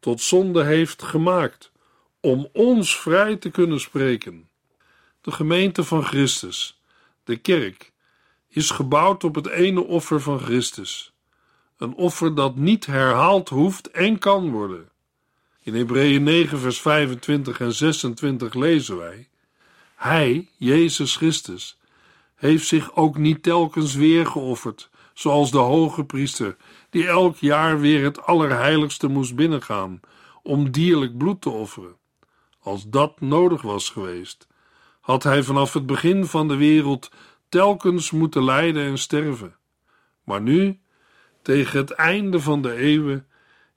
tot 0.00 0.20
zonde 0.20 0.64
heeft 0.64 1.02
gemaakt, 1.02 1.72
om 2.20 2.48
ons 2.52 3.00
vrij 3.00 3.36
te 3.36 3.50
kunnen 3.50 3.80
spreken. 3.80 4.48
De 5.20 5.30
gemeente 5.30 5.84
van 5.84 6.04
Christus, 6.04 6.80
de 7.24 7.36
kerk, 7.36 7.92
is 8.54 8.70
gebouwd 8.70 9.24
op 9.24 9.34
het 9.34 9.46
ene 9.46 9.84
offer 9.84 10.20
van 10.20 10.38
Christus. 10.38 11.12
Een 11.76 11.94
offer 11.94 12.34
dat 12.34 12.56
niet 12.56 12.86
herhaald 12.86 13.48
hoeft 13.48 13.90
en 13.90 14.18
kan 14.18 14.50
worden. 14.50 14.88
In 15.60 15.74
Hebreeën 15.74 16.22
9, 16.22 16.58
vers 16.58 16.80
25 16.80 17.60
en 17.60 17.72
26 17.72 18.54
lezen 18.54 18.96
wij: 18.96 19.28
Hij, 19.96 20.48
Jezus 20.56 21.16
Christus, 21.16 21.78
heeft 22.34 22.66
zich 22.66 22.96
ook 22.96 23.18
niet 23.18 23.42
telkens 23.42 23.94
weer 23.94 24.26
geofferd, 24.26 24.90
zoals 25.14 25.50
de 25.50 25.58
hoge 25.58 26.04
priester, 26.04 26.56
die 26.90 27.06
elk 27.06 27.36
jaar 27.36 27.80
weer 27.80 28.04
het 28.04 28.22
Allerheiligste 28.22 29.08
moest 29.08 29.34
binnengaan 29.34 30.00
om 30.42 30.70
dierlijk 30.70 31.18
bloed 31.18 31.40
te 31.40 31.50
offeren. 31.50 31.96
Als 32.60 32.84
dat 32.88 33.20
nodig 33.20 33.62
was 33.62 33.88
geweest, 33.90 34.46
had 35.00 35.22
hij 35.22 35.42
vanaf 35.42 35.72
het 35.72 35.86
begin 35.86 36.26
van 36.26 36.48
de 36.48 36.56
wereld 36.56 37.10
telkens 37.54 38.10
moeten 38.10 38.44
lijden 38.44 38.84
en 38.84 38.98
sterven. 38.98 39.56
Maar 40.24 40.40
nu, 40.40 40.80
tegen 41.42 41.78
het 41.78 41.90
einde 41.90 42.40
van 42.40 42.62
de 42.62 42.74
eeuwen, 42.74 43.26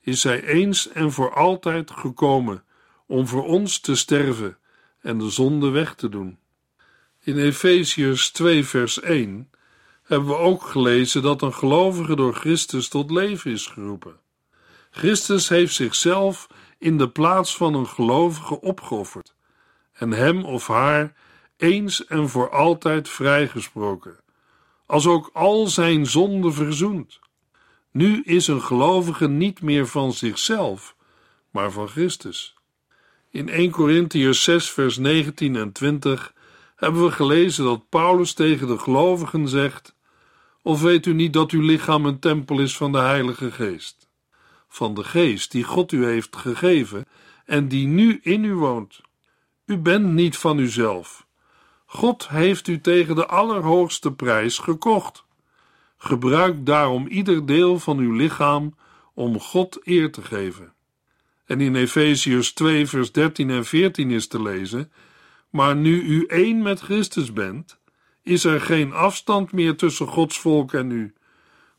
is 0.01 0.23
hij 0.23 0.43
eens 0.43 0.89
en 0.89 1.11
voor 1.11 1.33
altijd 1.33 1.91
gekomen 1.91 2.63
om 3.07 3.27
voor 3.27 3.45
ons 3.45 3.79
te 3.79 3.95
sterven 3.95 4.57
en 5.01 5.17
de 5.17 5.29
zonde 5.29 5.69
weg 5.69 5.95
te 5.95 6.09
doen. 6.09 6.39
In 7.23 7.37
Efeziërs 7.37 8.31
2, 8.31 8.65
vers 8.65 8.99
1 8.99 9.49
hebben 10.03 10.27
we 10.27 10.37
ook 10.37 10.63
gelezen 10.63 11.21
dat 11.21 11.41
een 11.41 11.53
gelovige 11.53 12.15
door 12.15 12.33
Christus 12.33 12.87
tot 12.87 13.11
leven 13.11 13.51
is 13.51 13.65
geroepen. 13.65 14.19
Christus 14.89 15.49
heeft 15.49 15.73
zichzelf 15.73 16.47
in 16.77 16.97
de 16.97 17.09
plaats 17.09 17.57
van 17.57 17.73
een 17.73 17.87
gelovige 17.87 18.61
opgeofferd 18.61 19.35
en 19.93 20.11
hem 20.11 20.45
of 20.45 20.67
haar 20.67 21.13
eens 21.57 22.05
en 22.05 22.29
voor 22.29 22.49
altijd 22.49 23.09
vrijgesproken, 23.09 24.19
als 24.85 25.07
ook 25.07 25.29
al 25.33 25.67
zijn 25.67 26.05
zonden 26.05 26.53
verzoend. 26.53 27.19
Nu 27.91 28.21
is 28.23 28.47
een 28.47 28.61
gelovige 28.61 29.27
niet 29.27 29.61
meer 29.61 29.87
van 29.87 30.13
zichzelf, 30.13 30.95
maar 31.51 31.71
van 31.71 31.87
Christus. 31.87 32.55
In 33.29 33.49
1 33.49 33.71
Corinthiërs 33.71 34.43
6, 34.43 34.71
vers 34.71 34.97
19 34.97 35.55
en 35.55 35.71
20 35.71 36.33
hebben 36.75 37.03
we 37.03 37.11
gelezen 37.11 37.63
dat 37.63 37.89
Paulus 37.89 38.33
tegen 38.33 38.67
de 38.67 38.77
gelovigen 38.77 39.47
zegt: 39.47 39.95
Of 40.61 40.81
weet 40.81 41.05
u 41.05 41.13
niet 41.13 41.33
dat 41.33 41.51
uw 41.51 41.61
lichaam 41.61 42.05
een 42.05 42.19
tempel 42.19 42.59
is 42.59 42.77
van 42.77 42.91
de 42.91 42.97
Heilige 42.97 43.51
Geest? 43.51 44.09
Van 44.67 44.93
de 44.93 45.03
Geest 45.03 45.51
die 45.51 45.63
God 45.63 45.91
u 45.91 46.05
heeft 46.05 46.35
gegeven 46.35 47.05
en 47.45 47.67
die 47.67 47.87
nu 47.87 48.19
in 48.21 48.43
u 48.43 48.53
woont. 48.53 49.01
U 49.65 49.77
bent 49.77 50.05
niet 50.05 50.37
van 50.37 50.57
uzelf. 50.57 51.26
God 51.89 52.27
heeft 52.29 52.67
u 52.67 52.81
tegen 52.81 53.15
de 53.15 53.25
allerhoogste 53.25 54.11
prijs 54.11 54.57
gekocht. 54.57 55.25
Gebruik 55.97 56.65
daarom 56.65 57.07
ieder 57.07 57.45
deel 57.45 57.79
van 57.79 57.97
uw 57.97 58.11
lichaam 58.11 58.75
om 59.13 59.39
God 59.39 59.79
eer 59.83 60.11
te 60.11 60.21
geven. 60.21 60.73
En 61.45 61.61
in 61.61 61.75
Efeziërs 61.75 62.53
2, 62.53 62.87
vers 62.87 63.11
13 63.11 63.49
en 63.49 63.65
14 63.65 64.11
is 64.11 64.27
te 64.27 64.41
lezen: 64.41 64.91
Maar 65.49 65.75
nu 65.75 66.01
u 66.01 66.25
één 66.25 66.61
met 66.61 66.79
Christus 66.79 67.33
bent, 67.33 67.79
is 68.23 68.43
er 68.43 68.61
geen 68.61 68.93
afstand 68.93 69.51
meer 69.51 69.75
tussen 69.75 70.07
Gods 70.07 70.39
volk 70.39 70.73
en 70.73 70.91
u. 70.91 71.13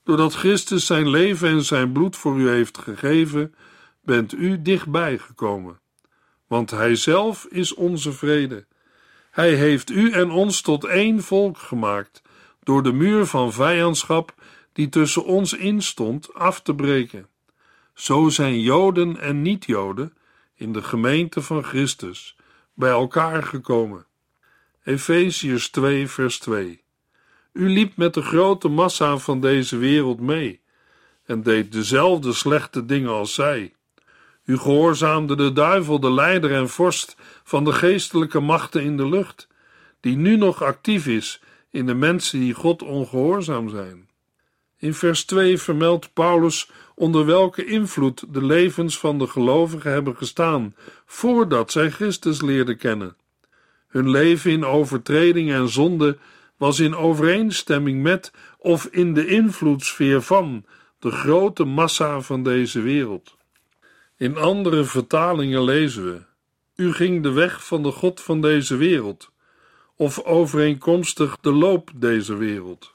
Doordat 0.04 0.34
Christus 0.34 0.86
zijn 0.86 1.08
leven 1.08 1.48
en 1.48 1.64
zijn 1.64 1.92
bloed 1.92 2.16
voor 2.16 2.38
u 2.38 2.48
heeft 2.48 2.78
gegeven, 2.78 3.54
bent 4.02 4.32
u 4.32 4.62
dichtbij 4.62 5.18
gekomen. 5.18 5.80
Want 6.46 6.70
Hij 6.70 6.94
zelf 6.94 7.46
is 7.50 7.74
onze 7.74 8.12
vrede. 8.12 8.66
Hij 9.38 9.54
heeft 9.54 9.90
u 9.90 10.10
en 10.10 10.30
ons 10.30 10.60
tot 10.60 10.84
één 10.84 11.22
volk 11.22 11.58
gemaakt 11.58 12.22
door 12.62 12.82
de 12.82 12.92
muur 12.92 13.26
van 13.26 13.52
vijandschap 13.52 14.34
die 14.72 14.88
tussen 14.88 15.24
ons 15.24 15.52
instond 15.52 16.34
af 16.34 16.60
te 16.60 16.74
breken. 16.74 17.28
Zo 17.94 18.28
zijn 18.28 18.60
Joden 18.60 19.20
en 19.20 19.42
niet-Joden 19.42 20.16
in 20.54 20.72
de 20.72 20.82
gemeente 20.82 21.42
van 21.42 21.64
Christus 21.64 22.36
bij 22.74 22.90
elkaar 22.90 23.42
gekomen. 23.42 24.06
Efeziërs 24.84 25.70
2, 25.70 26.08
vers 26.08 26.38
2. 26.38 26.82
U 27.52 27.68
liep 27.68 27.96
met 27.96 28.14
de 28.14 28.22
grote 28.22 28.68
massa 28.68 29.16
van 29.16 29.40
deze 29.40 29.76
wereld 29.76 30.20
mee 30.20 30.60
en 31.24 31.42
deed 31.42 31.72
dezelfde 31.72 32.32
slechte 32.32 32.84
dingen 32.84 33.10
als 33.10 33.34
zij. 33.34 33.74
U 34.48 34.58
gehoorzaamde 34.58 35.36
de 35.36 35.52
duivel, 35.52 36.00
de 36.00 36.12
leider 36.12 36.52
en 36.52 36.68
vorst 36.68 37.16
van 37.44 37.64
de 37.64 37.72
geestelijke 37.72 38.40
machten 38.40 38.82
in 38.82 38.96
de 38.96 39.08
lucht, 39.08 39.48
die 40.00 40.16
nu 40.16 40.36
nog 40.36 40.62
actief 40.62 41.06
is 41.06 41.40
in 41.70 41.86
de 41.86 41.94
mensen 41.94 42.40
die 42.40 42.54
God 42.54 42.82
ongehoorzaam 42.82 43.68
zijn. 43.68 44.08
In 44.78 44.94
vers 44.94 45.24
2 45.24 45.58
vermeldt 45.58 46.12
Paulus 46.12 46.70
onder 46.94 47.26
welke 47.26 47.64
invloed 47.64 48.24
de 48.28 48.44
levens 48.44 48.98
van 48.98 49.18
de 49.18 49.26
gelovigen 49.26 49.92
hebben 49.92 50.16
gestaan 50.16 50.74
voordat 51.06 51.72
zij 51.72 51.90
Christus 51.90 52.40
leerden 52.40 52.76
kennen. 52.76 53.16
Hun 53.88 54.10
leven 54.10 54.50
in 54.50 54.64
overtreding 54.64 55.50
en 55.50 55.68
zonde 55.68 56.18
was 56.56 56.80
in 56.80 56.96
overeenstemming 56.96 58.02
met 58.02 58.32
of 58.58 58.84
in 58.84 59.14
de 59.14 59.26
invloedssfeer 59.26 60.22
van 60.22 60.64
de 60.98 61.10
grote 61.10 61.64
massa 61.64 62.20
van 62.20 62.42
deze 62.42 62.80
wereld. 62.80 63.37
In 64.18 64.36
andere 64.36 64.84
vertalingen 64.84 65.62
lezen 65.62 66.04
we: 66.04 66.22
U 66.74 66.92
ging 66.92 67.22
de 67.22 67.30
weg 67.30 67.66
van 67.66 67.82
de 67.82 67.90
God 67.90 68.20
van 68.20 68.40
deze 68.40 68.76
wereld, 68.76 69.30
of 69.96 70.22
overeenkomstig 70.22 71.38
de 71.40 71.52
loop 71.52 71.90
deze 71.94 72.36
wereld. 72.36 72.92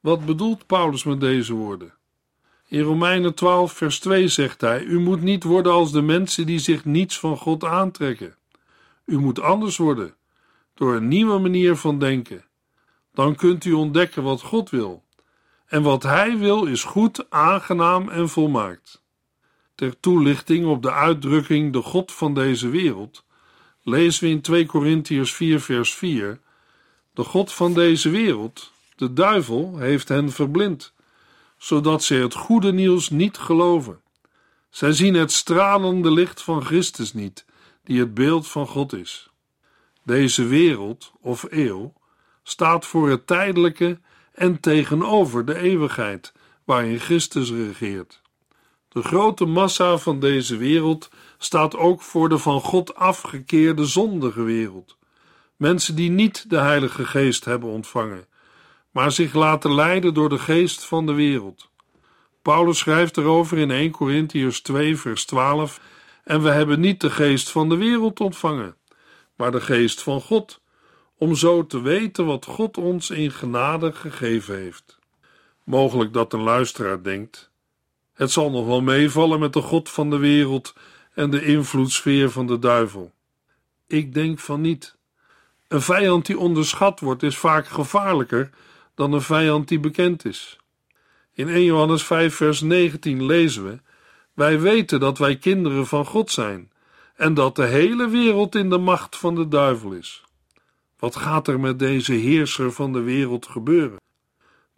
Wat 0.00 0.26
bedoelt 0.26 0.66
Paulus 0.66 1.04
met 1.04 1.20
deze 1.20 1.54
woorden? 1.54 1.94
In 2.68 2.80
Romeinen 2.80 3.34
12, 3.34 3.72
vers 3.72 3.98
2 3.98 4.28
zegt 4.28 4.60
hij: 4.60 4.82
U 4.82 5.00
moet 5.00 5.22
niet 5.22 5.44
worden 5.44 5.72
als 5.72 5.92
de 5.92 6.02
mensen 6.02 6.46
die 6.46 6.58
zich 6.58 6.84
niets 6.84 7.18
van 7.18 7.36
God 7.36 7.64
aantrekken. 7.64 8.36
U 9.04 9.18
moet 9.18 9.40
anders 9.40 9.76
worden, 9.76 10.14
door 10.74 10.94
een 10.94 11.08
nieuwe 11.08 11.38
manier 11.38 11.76
van 11.76 11.98
denken. 11.98 12.44
Dan 13.12 13.34
kunt 13.34 13.64
u 13.64 13.72
ontdekken 13.72 14.22
wat 14.22 14.42
God 14.42 14.70
wil. 14.70 15.04
En 15.66 15.82
wat 15.82 16.02
Hij 16.02 16.38
wil 16.38 16.64
is 16.64 16.84
goed, 16.84 17.30
aangenaam 17.30 18.08
en 18.08 18.28
volmaakt. 18.28 19.03
Ter 19.74 20.00
toelichting 20.00 20.66
op 20.66 20.82
de 20.82 20.92
uitdrukking 20.92 21.72
de 21.72 21.82
God 21.82 22.12
van 22.12 22.34
deze 22.34 22.68
wereld, 22.68 23.24
lezen 23.82 24.24
we 24.24 24.30
in 24.30 24.40
2 24.40 24.66
Korintiërs 24.66 25.32
4, 25.32 25.60
vers 25.60 25.94
4: 25.94 26.40
De 27.14 27.24
God 27.24 27.52
van 27.52 27.74
deze 27.74 28.10
wereld, 28.10 28.72
de 28.96 29.12
duivel, 29.12 29.78
heeft 29.78 30.08
hen 30.08 30.32
verblind 30.32 30.94
zodat 31.64 32.02
zij 32.02 32.18
het 32.18 32.34
goede 32.34 32.72
nieuws 32.72 33.10
niet 33.10 33.38
geloven. 33.38 34.00
Zij 34.70 34.92
zien 34.92 35.14
het 35.14 35.32
stralende 35.32 36.10
licht 36.10 36.42
van 36.42 36.64
Christus 36.64 37.12
niet, 37.12 37.44
die 37.84 38.00
het 38.00 38.14
beeld 38.14 38.48
van 38.48 38.66
God 38.66 38.92
is. 38.92 39.30
Deze 40.02 40.46
wereld 40.46 41.12
of 41.20 41.46
eeuw 41.50 41.92
staat 42.42 42.86
voor 42.86 43.10
het 43.10 43.26
tijdelijke 43.26 44.00
en 44.32 44.60
tegenover 44.60 45.44
de 45.44 45.58
eeuwigheid, 45.58 46.32
waarin 46.64 46.98
Christus 46.98 47.50
regeert. 47.50 48.22
De 48.94 49.02
grote 49.02 49.44
massa 49.44 49.98
van 49.98 50.20
deze 50.20 50.56
wereld 50.56 51.10
staat 51.38 51.76
ook 51.76 52.02
voor 52.02 52.28
de 52.28 52.38
van 52.38 52.60
God 52.60 52.94
afgekeerde 52.94 53.84
zondige 53.84 54.42
wereld. 54.42 54.96
Mensen 55.56 55.94
die 55.94 56.10
niet 56.10 56.50
de 56.50 56.58
Heilige 56.58 57.04
Geest 57.04 57.44
hebben 57.44 57.68
ontvangen 57.68 58.26
maar 58.94 59.12
zich 59.12 59.32
laten 59.32 59.74
leiden 59.74 60.14
door 60.14 60.28
de 60.28 60.38
geest 60.38 60.84
van 60.84 61.06
de 61.06 61.12
wereld. 61.12 61.70
Paulus 62.42 62.78
schrijft 62.78 63.16
erover 63.16 63.58
in 63.58 63.70
1 63.70 63.90
Corinthians 63.90 64.60
2, 64.60 64.96
vers 64.96 65.24
12: 65.24 65.80
En 66.24 66.42
we 66.42 66.50
hebben 66.50 66.80
niet 66.80 67.00
de 67.00 67.10
geest 67.10 67.50
van 67.50 67.68
de 67.68 67.76
wereld 67.76 68.20
ontvangen, 68.20 68.76
maar 69.36 69.52
de 69.52 69.60
geest 69.60 70.02
van 70.02 70.20
God, 70.20 70.60
om 71.18 71.34
zo 71.34 71.66
te 71.66 71.80
weten 71.80 72.26
wat 72.26 72.44
God 72.44 72.78
ons 72.78 73.10
in 73.10 73.30
genade 73.30 73.92
gegeven 73.92 74.56
heeft. 74.56 74.98
Mogelijk 75.64 76.12
dat 76.12 76.32
een 76.32 76.42
luisteraar 76.42 77.02
denkt: 77.02 77.50
Het 78.14 78.30
zal 78.30 78.50
nog 78.50 78.66
wel 78.66 78.80
meevallen 78.80 79.40
met 79.40 79.52
de 79.52 79.60
God 79.60 79.90
van 79.90 80.10
de 80.10 80.18
wereld 80.18 80.74
en 81.14 81.30
de 81.30 81.44
invloedssfeer 81.44 82.30
van 82.30 82.46
de 82.46 82.58
duivel. 82.58 83.12
Ik 83.86 84.14
denk 84.14 84.38
van 84.38 84.60
niet. 84.60 84.96
Een 85.68 85.80
vijand 85.82 86.26
die 86.26 86.38
onderschat 86.38 87.00
wordt, 87.00 87.22
is 87.22 87.36
vaak 87.36 87.66
gevaarlijker 87.66 88.50
dan 88.94 89.12
een 89.12 89.22
vijand 89.22 89.68
die 89.68 89.80
bekend 89.80 90.24
is. 90.24 90.58
In 91.32 91.48
1 91.48 91.64
Johannes 91.64 92.02
5, 92.04 92.34
vers 92.34 92.60
19 92.60 93.26
lezen 93.26 93.64
we: 93.64 93.80
Wij 94.32 94.60
weten 94.60 95.00
dat 95.00 95.18
wij 95.18 95.36
kinderen 95.36 95.86
van 95.86 96.06
God 96.06 96.30
zijn 96.30 96.72
en 97.14 97.34
dat 97.34 97.56
de 97.56 97.66
hele 97.66 98.08
wereld 98.08 98.54
in 98.54 98.70
de 98.70 98.78
macht 98.78 99.16
van 99.16 99.34
de 99.34 99.48
duivel 99.48 99.92
is. 99.92 100.24
Wat 100.98 101.16
gaat 101.16 101.48
er 101.48 101.60
met 101.60 101.78
deze 101.78 102.12
heerser 102.12 102.72
van 102.72 102.92
de 102.92 103.00
wereld 103.00 103.46
gebeuren? 103.46 104.02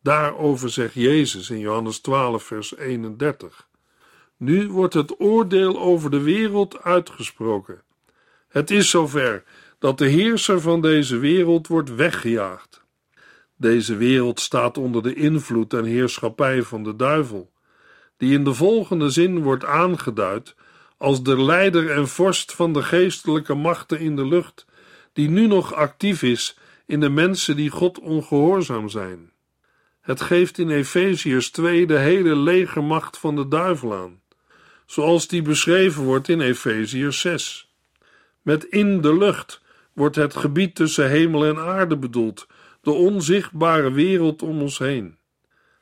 Daarover 0.06 0.70
zegt 0.70 0.94
Jezus 0.94 1.50
in 1.50 1.58
Johannes 1.58 1.98
12, 1.98 2.42
vers 2.42 2.76
31. 2.76 3.68
Nu 4.36 4.68
wordt 4.68 4.94
het 4.94 5.20
oordeel 5.20 5.78
over 5.78 6.10
de 6.10 6.20
wereld 6.20 6.82
uitgesproken. 6.82 7.82
Het 8.48 8.70
is 8.70 8.90
zover 8.90 9.44
dat 9.78 9.98
de 9.98 10.06
heerser 10.06 10.60
van 10.60 10.80
deze 10.80 11.18
wereld 11.18 11.66
wordt 11.66 11.94
weggejaagd. 11.94 12.84
Deze 13.56 13.96
wereld 13.96 14.40
staat 14.40 14.78
onder 14.78 15.02
de 15.02 15.14
invloed 15.14 15.72
en 15.72 15.84
heerschappij 15.84 16.62
van 16.62 16.82
de 16.82 16.96
duivel, 16.96 17.50
die 18.16 18.32
in 18.32 18.44
de 18.44 18.54
volgende 18.54 19.10
zin 19.10 19.42
wordt 19.42 19.64
aangeduid 19.64 20.54
als 20.96 21.22
de 21.22 21.42
leider 21.42 21.90
en 21.90 22.08
vorst 22.08 22.52
van 22.52 22.72
de 22.72 22.82
geestelijke 22.82 23.54
machten 23.54 23.98
in 23.98 24.16
de 24.16 24.26
lucht, 24.26 24.66
die 25.12 25.30
nu 25.30 25.46
nog 25.46 25.74
actief 25.74 26.22
is 26.22 26.58
in 26.86 27.00
de 27.00 27.10
mensen 27.10 27.56
die 27.56 27.70
God 27.70 27.98
ongehoorzaam 27.98 28.88
zijn. 28.88 29.34
Het 30.06 30.20
geeft 30.20 30.58
in 30.58 30.70
Efeziërs 30.70 31.50
2 31.50 31.86
de 31.86 31.98
hele 31.98 32.36
legermacht 32.36 33.18
van 33.18 33.36
de 33.36 33.48
duivel 33.48 33.94
aan, 33.94 34.20
zoals 34.84 35.28
die 35.28 35.42
beschreven 35.42 36.02
wordt 36.02 36.28
in 36.28 36.40
Efeziërs 36.40 37.20
6. 37.20 37.72
Met 38.42 38.64
in 38.64 39.00
de 39.00 39.16
lucht 39.16 39.60
wordt 39.92 40.16
het 40.16 40.36
gebied 40.36 40.74
tussen 40.74 41.08
hemel 41.08 41.44
en 41.44 41.58
aarde 41.58 41.96
bedoeld, 41.96 42.46
de 42.80 42.90
onzichtbare 42.90 43.92
wereld 43.92 44.42
om 44.42 44.60
ons 44.60 44.78
heen. 44.78 45.18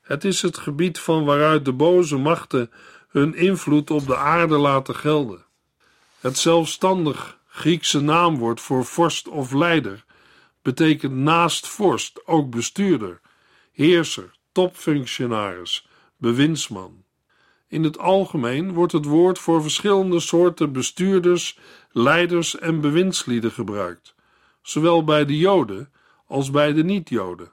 Het 0.02 0.24
is 0.24 0.42
het 0.42 0.58
gebied 0.58 0.98
van 0.98 1.24
waaruit 1.24 1.64
de 1.64 1.72
boze 1.72 2.16
machten 2.16 2.70
hun 3.08 3.34
invloed 3.34 3.90
op 3.90 4.06
de 4.06 4.16
aarde 4.16 4.56
laten 4.56 4.94
gelden. 4.94 5.44
Het 6.20 6.38
zelfstandig 6.38 7.38
Griekse 7.48 8.00
naamwoord 8.00 8.60
voor 8.60 8.84
vorst 8.84 9.28
of 9.28 9.52
leider 9.52 10.04
betekent 10.62 11.14
naast 11.14 11.66
vorst 11.66 12.26
ook 12.26 12.50
bestuurder, 12.50 13.20
heerser, 13.74 14.30
topfunctionaris, 14.52 15.88
bewindsman. 16.16 17.04
In 17.68 17.84
het 17.84 17.98
algemeen 17.98 18.72
wordt 18.72 18.92
het 18.92 19.04
woord 19.04 19.38
voor 19.38 19.62
verschillende 19.62 20.20
soorten 20.20 20.72
bestuurders, 20.72 21.58
leiders 21.90 22.58
en 22.58 22.80
bewindslieden 22.80 23.50
gebruikt, 23.50 24.14
zowel 24.62 25.04
bij 25.04 25.24
de 25.24 25.38
Joden 25.38 25.92
als 26.26 26.50
bij 26.50 26.72
de 26.72 26.84
niet-Joden, 26.84 27.52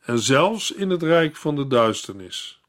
en 0.00 0.18
zelfs 0.18 0.72
in 0.72 0.90
het 0.90 1.02
rijk 1.02 1.36
van 1.36 1.56
de 1.56 1.66
duisternis. 1.66 2.60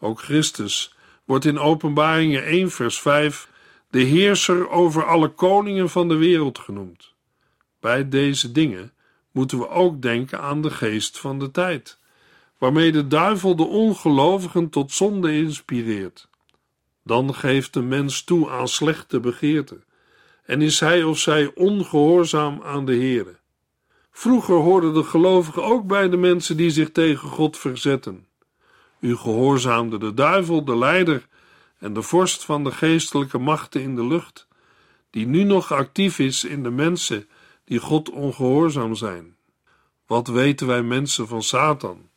Ook 0.00 0.20
Christus 0.20 0.94
wordt 1.24 1.44
in 1.44 1.58
Openbaringen 1.58 2.44
1, 2.44 2.70
vers 2.70 3.00
5 3.00 3.48
de 3.90 4.00
heerser 4.00 4.68
over 4.68 5.04
alle 5.04 5.28
koningen 5.28 5.90
van 5.90 6.08
de 6.08 6.16
wereld 6.16 6.58
genoemd. 6.58 7.14
Bij 7.80 8.08
deze 8.08 8.52
dingen 8.52 8.92
moeten 9.30 9.58
we 9.58 9.68
ook 9.68 10.02
denken 10.02 10.40
aan 10.40 10.62
de 10.62 10.70
geest 10.70 11.18
van 11.18 11.38
de 11.38 11.50
tijd, 11.50 11.98
waarmee 12.58 12.92
de 12.92 13.06
duivel 13.06 13.56
de 13.56 13.66
ongelovigen 13.66 14.68
tot 14.68 14.92
zonde 14.92 15.32
inspireert. 15.32 16.28
Dan 17.04 17.34
geeft 17.34 17.72
de 17.72 17.82
mens 17.82 18.24
toe 18.24 18.50
aan 18.50 18.68
slechte 18.68 19.20
begeerten 19.20 19.84
en 20.44 20.62
is 20.62 20.80
hij 20.80 21.02
of 21.02 21.18
zij 21.18 21.50
ongehoorzaam 21.54 22.60
aan 22.62 22.84
de 22.84 22.94
Heere. 22.94 23.36
Vroeger 24.10 24.54
hoorden 24.54 24.94
de 24.94 25.04
gelovigen 25.04 25.64
ook 25.64 25.86
bij 25.86 26.08
de 26.08 26.16
mensen 26.16 26.56
die 26.56 26.70
zich 26.70 26.92
tegen 26.92 27.28
God 27.28 27.56
verzetten. 27.56 28.26
U 29.00 29.16
gehoorzaamde 29.16 29.98
de 29.98 30.14
duivel, 30.14 30.64
de 30.64 30.76
leider 30.76 31.26
en 31.78 31.92
de 31.92 32.02
vorst 32.02 32.44
van 32.44 32.64
de 32.64 32.72
geestelijke 32.72 33.38
machten 33.38 33.82
in 33.82 33.96
de 33.96 34.06
lucht, 34.06 34.46
die 35.10 35.26
nu 35.26 35.42
nog 35.42 35.72
actief 35.72 36.18
is 36.18 36.44
in 36.44 36.62
de 36.62 36.70
mensen 36.70 37.28
die 37.64 37.78
God 37.78 38.10
ongehoorzaam 38.10 38.94
zijn. 38.94 39.36
Wat 40.06 40.28
weten 40.28 40.66
wij 40.66 40.82
mensen 40.82 41.28
van 41.28 41.42
Satan, 41.42 42.07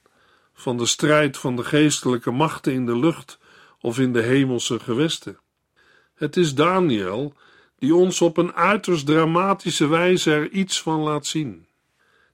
van 0.62 0.78
de 0.78 0.86
strijd 0.86 1.38
van 1.38 1.56
de 1.56 1.64
geestelijke 1.64 2.32
machten 2.32 2.74
in 2.74 2.86
de 2.86 2.98
lucht 2.98 3.40
of 3.80 4.00
in 4.00 4.14
de 4.14 4.22
hemelse 4.22 4.80
gewesten? 4.80 5.38
Het 6.16 6.38
is 6.38 6.56
Daniel 6.56 7.34
die 7.80 7.96
ons 7.96 8.22
op 8.22 8.38
een 8.38 8.54
uiterst 8.54 9.06
dramatische 9.06 9.88
wijze 9.88 10.32
er 10.32 10.50
iets 10.50 10.82
van 10.82 11.00
laat 11.00 11.26
zien. 11.26 11.66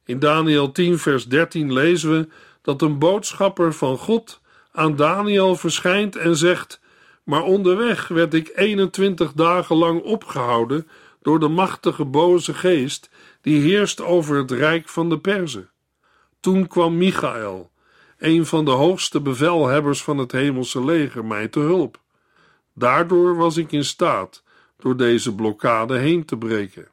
In 0.05 0.19
Daniel 0.19 0.71
10, 0.71 0.99
vers 0.99 1.27
13 1.27 1.73
lezen 1.73 2.11
we 2.11 2.27
dat 2.61 2.81
een 2.81 2.99
boodschapper 2.99 3.73
van 3.73 3.97
God 3.97 4.41
aan 4.71 4.95
Daniel 4.95 5.55
verschijnt 5.55 6.15
en 6.15 6.35
zegt: 6.35 6.79
Maar 7.23 7.43
onderweg 7.43 8.07
werd 8.07 8.33
ik 8.33 8.51
21 8.55 9.33
dagen 9.33 9.75
lang 9.75 10.01
opgehouden 10.01 10.87
door 11.21 11.39
de 11.39 11.47
machtige 11.47 12.05
boze 12.05 12.53
geest 12.53 13.09
die 13.41 13.61
heerst 13.61 14.01
over 14.01 14.37
het 14.37 14.51
rijk 14.51 14.89
van 14.89 15.09
de 15.09 15.19
Perzen. 15.19 15.69
Toen 16.39 16.67
kwam 16.67 16.97
Michael, 16.97 17.71
een 18.17 18.45
van 18.45 18.65
de 18.65 18.71
hoogste 18.71 19.21
bevelhebbers 19.21 20.03
van 20.03 20.17
het 20.17 20.31
hemelse 20.31 20.85
leger, 20.85 21.25
mij 21.25 21.47
te 21.47 21.59
hulp. 21.59 21.99
Daardoor 22.73 23.35
was 23.35 23.57
ik 23.57 23.71
in 23.71 23.85
staat 23.85 24.43
door 24.77 24.97
deze 24.97 25.35
blokkade 25.35 25.97
heen 25.97 26.25
te 26.25 26.37
breken. 26.37 26.87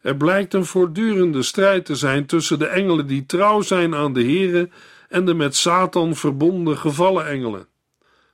Er 0.00 0.16
blijkt 0.16 0.54
een 0.54 0.64
voortdurende 0.64 1.42
strijd 1.42 1.84
te 1.84 1.96
zijn 1.96 2.26
tussen 2.26 2.58
de 2.58 2.66
engelen 2.66 3.06
die 3.06 3.26
trouw 3.26 3.60
zijn 3.60 3.94
aan 3.94 4.12
de 4.12 4.24
Here 4.24 4.68
en 5.08 5.24
de 5.24 5.34
met 5.34 5.56
Satan 5.56 6.14
verbonden 6.14 6.78
gevallen 6.78 7.26
engelen. 7.26 7.66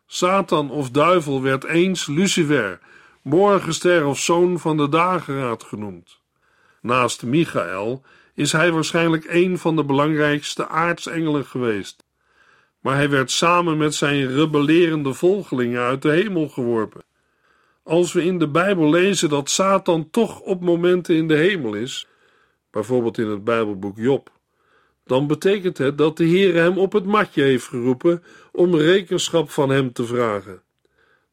Satan 0.06 0.70
of 0.70 0.90
duivel 0.90 1.42
werd 1.42 1.64
eens 1.64 2.06
Lucifer, 2.06 2.78
morgenster 3.22 4.06
of 4.06 4.18
zoon 4.18 4.58
van 4.58 4.76
de 4.76 4.88
dageraad 4.88 5.62
genoemd. 5.62 6.20
Naast 6.80 7.22
Michael 7.22 8.02
is 8.34 8.52
hij 8.52 8.72
waarschijnlijk 8.72 9.24
een 9.28 9.58
van 9.58 9.76
de 9.76 9.84
belangrijkste 9.84 10.68
aartsengelen 10.68 11.46
geweest. 11.46 12.06
Maar 12.80 12.94
hij 12.94 13.10
werd 13.10 13.30
samen 13.30 13.76
met 13.76 13.94
zijn 13.94 14.26
rebellerende 14.26 15.14
volgelingen 15.14 15.82
uit 15.82 16.02
de 16.02 16.10
hemel 16.10 16.48
geworpen. 16.48 17.04
Als 17.82 18.12
we 18.12 18.24
in 18.24 18.38
de 18.38 18.48
Bijbel 18.48 18.90
lezen 18.90 19.28
dat 19.28 19.50
Satan 19.50 20.10
toch 20.10 20.40
op 20.40 20.60
momenten 20.60 21.14
in 21.14 21.28
de 21.28 21.36
hemel 21.36 21.74
is, 21.74 22.06
bijvoorbeeld 22.70 23.18
in 23.18 23.26
het 23.26 23.44
Bijbelboek 23.44 23.98
Job, 23.98 24.30
dan 25.04 25.26
betekent 25.26 25.78
het 25.78 25.98
dat 25.98 26.16
de 26.16 26.24
Heer 26.24 26.54
hem 26.54 26.78
op 26.78 26.92
het 26.92 27.04
matje 27.04 27.42
heeft 27.42 27.66
geroepen 27.66 28.22
om 28.52 28.74
rekenschap 28.74 29.50
van 29.50 29.70
hem 29.70 29.92
te 29.92 30.04
vragen. 30.04 30.62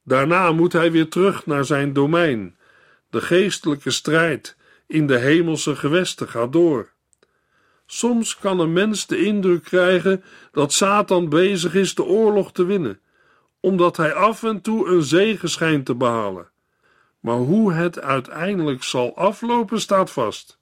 Daarna 0.04 0.52
moet 0.52 0.74
hij 0.74 0.92
weer 0.92 1.10
terug 1.10 1.46
naar 1.46 1.66
zijn 1.66 1.94
domein. 1.94 2.58
De 3.10 3.22
geestelijke 3.22 3.92
strijd 3.92 4.58
in 4.88 5.08
de 5.08 5.18
hemelse 5.18 5.76
gewesten 5.76 6.28
gaat 6.28 6.54
door. 6.54 6.94
Soms 7.88 8.38
kan 8.38 8.60
een 8.60 8.74
mens 8.74 9.08
de 9.08 9.26
indruk 9.26 9.64
krijgen 9.64 10.24
dat 10.52 10.74
Satan 10.74 11.30
bezig 11.30 11.74
is 11.74 11.96
de 11.96 12.04
oorlog 12.04 12.52
te 12.52 12.66
winnen, 12.66 13.00
omdat 13.60 13.98
hij 13.98 14.14
af 14.14 14.44
en 14.44 14.62
toe 14.62 14.88
een 14.88 15.04
zege 15.04 15.48
schijnt 15.48 15.86
te 15.86 15.96
behalen. 15.96 16.50
Maar 17.20 17.38
hoe 17.38 17.74
het 17.74 18.02
uiteindelijk 18.02 18.84
zal 18.84 19.16
aflopen 19.16 19.82
staat 19.82 20.12
vast. 20.12 20.58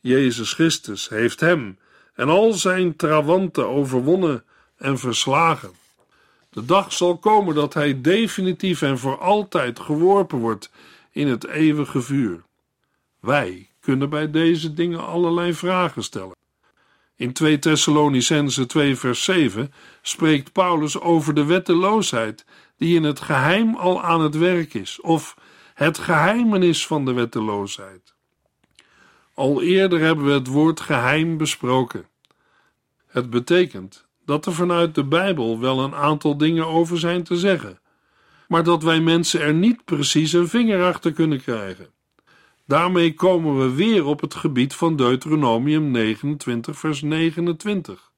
Jezus 0.00 0.52
Christus 0.52 1.08
heeft 1.08 1.40
hem 1.40 1.78
en 2.14 2.28
al 2.28 2.52
zijn 2.52 2.96
trawanten 2.96 3.68
overwonnen 3.68 4.44
en 4.76 4.98
verslagen. 4.98 5.70
De 6.50 6.64
dag 6.64 6.92
zal 6.92 7.18
komen 7.18 7.54
dat 7.54 7.74
hij 7.74 8.00
definitief 8.00 8.82
en 8.82 8.98
voor 8.98 9.18
altijd 9.18 9.80
geworpen 9.80 10.38
wordt 10.38 10.70
in 11.10 11.26
het 11.26 11.46
eeuwige 11.46 12.00
vuur. 12.00 12.42
Wij 13.20 13.70
kunnen 13.80 14.10
bij 14.10 14.30
deze 14.30 14.74
dingen 14.74 15.06
allerlei 15.06 15.54
vragen 15.54 16.02
stellen. 16.02 16.36
In 17.18 17.32
2 17.32 17.58
Thessalonicense 17.58 18.66
2 18.66 18.96
vers 18.96 19.24
7 19.24 19.72
spreekt 20.02 20.52
Paulus 20.52 21.00
over 21.00 21.34
de 21.34 21.44
wetteloosheid 21.44 22.44
die 22.76 22.96
in 22.96 23.02
het 23.02 23.20
geheim 23.20 23.74
al 23.74 24.02
aan 24.02 24.20
het 24.20 24.36
werk 24.36 24.74
is, 24.74 25.00
of 25.00 25.36
het 25.74 25.98
geheimenis 25.98 26.86
van 26.86 27.04
de 27.04 27.12
wetteloosheid. 27.12 28.14
Al 29.34 29.62
eerder 29.62 30.00
hebben 30.00 30.24
we 30.24 30.32
het 30.32 30.46
woord 30.46 30.80
geheim 30.80 31.36
besproken. 31.36 32.06
Het 33.06 33.30
betekent 33.30 34.06
dat 34.24 34.46
er 34.46 34.52
vanuit 34.52 34.94
de 34.94 35.04
Bijbel 35.04 35.60
wel 35.60 35.80
een 35.80 35.94
aantal 35.94 36.36
dingen 36.36 36.66
over 36.66 36.98
zijn 36.98 37.22
te 37.22 37.36
zeggen, 37.36 37.80
maar 38.48 38.64
dat 38.64 38.82
wij 38.82 39.00
mensen 39.00 39.40
er 39.40 39.54
niet 39.54 39.84
precies 39.84 40.32
een 40.32 40.48
vinger 40.48 40.84
achter 40.84 41.12
kunnen 41.12 41.40
krijgen. 41.40 41.90
Daarmee 42.68 43.14
komen 43.14 43.58
we 43.58 43.74
weer 43.74 44.04
op 44.04 44.20
het 44.20 44.34
gebied 44.34 44.74
van 44.74 44.96
Deuteronomium 44.96 45.90
29, 45.90 46.78
vers 46.78 47.02
29. 47.02 48.10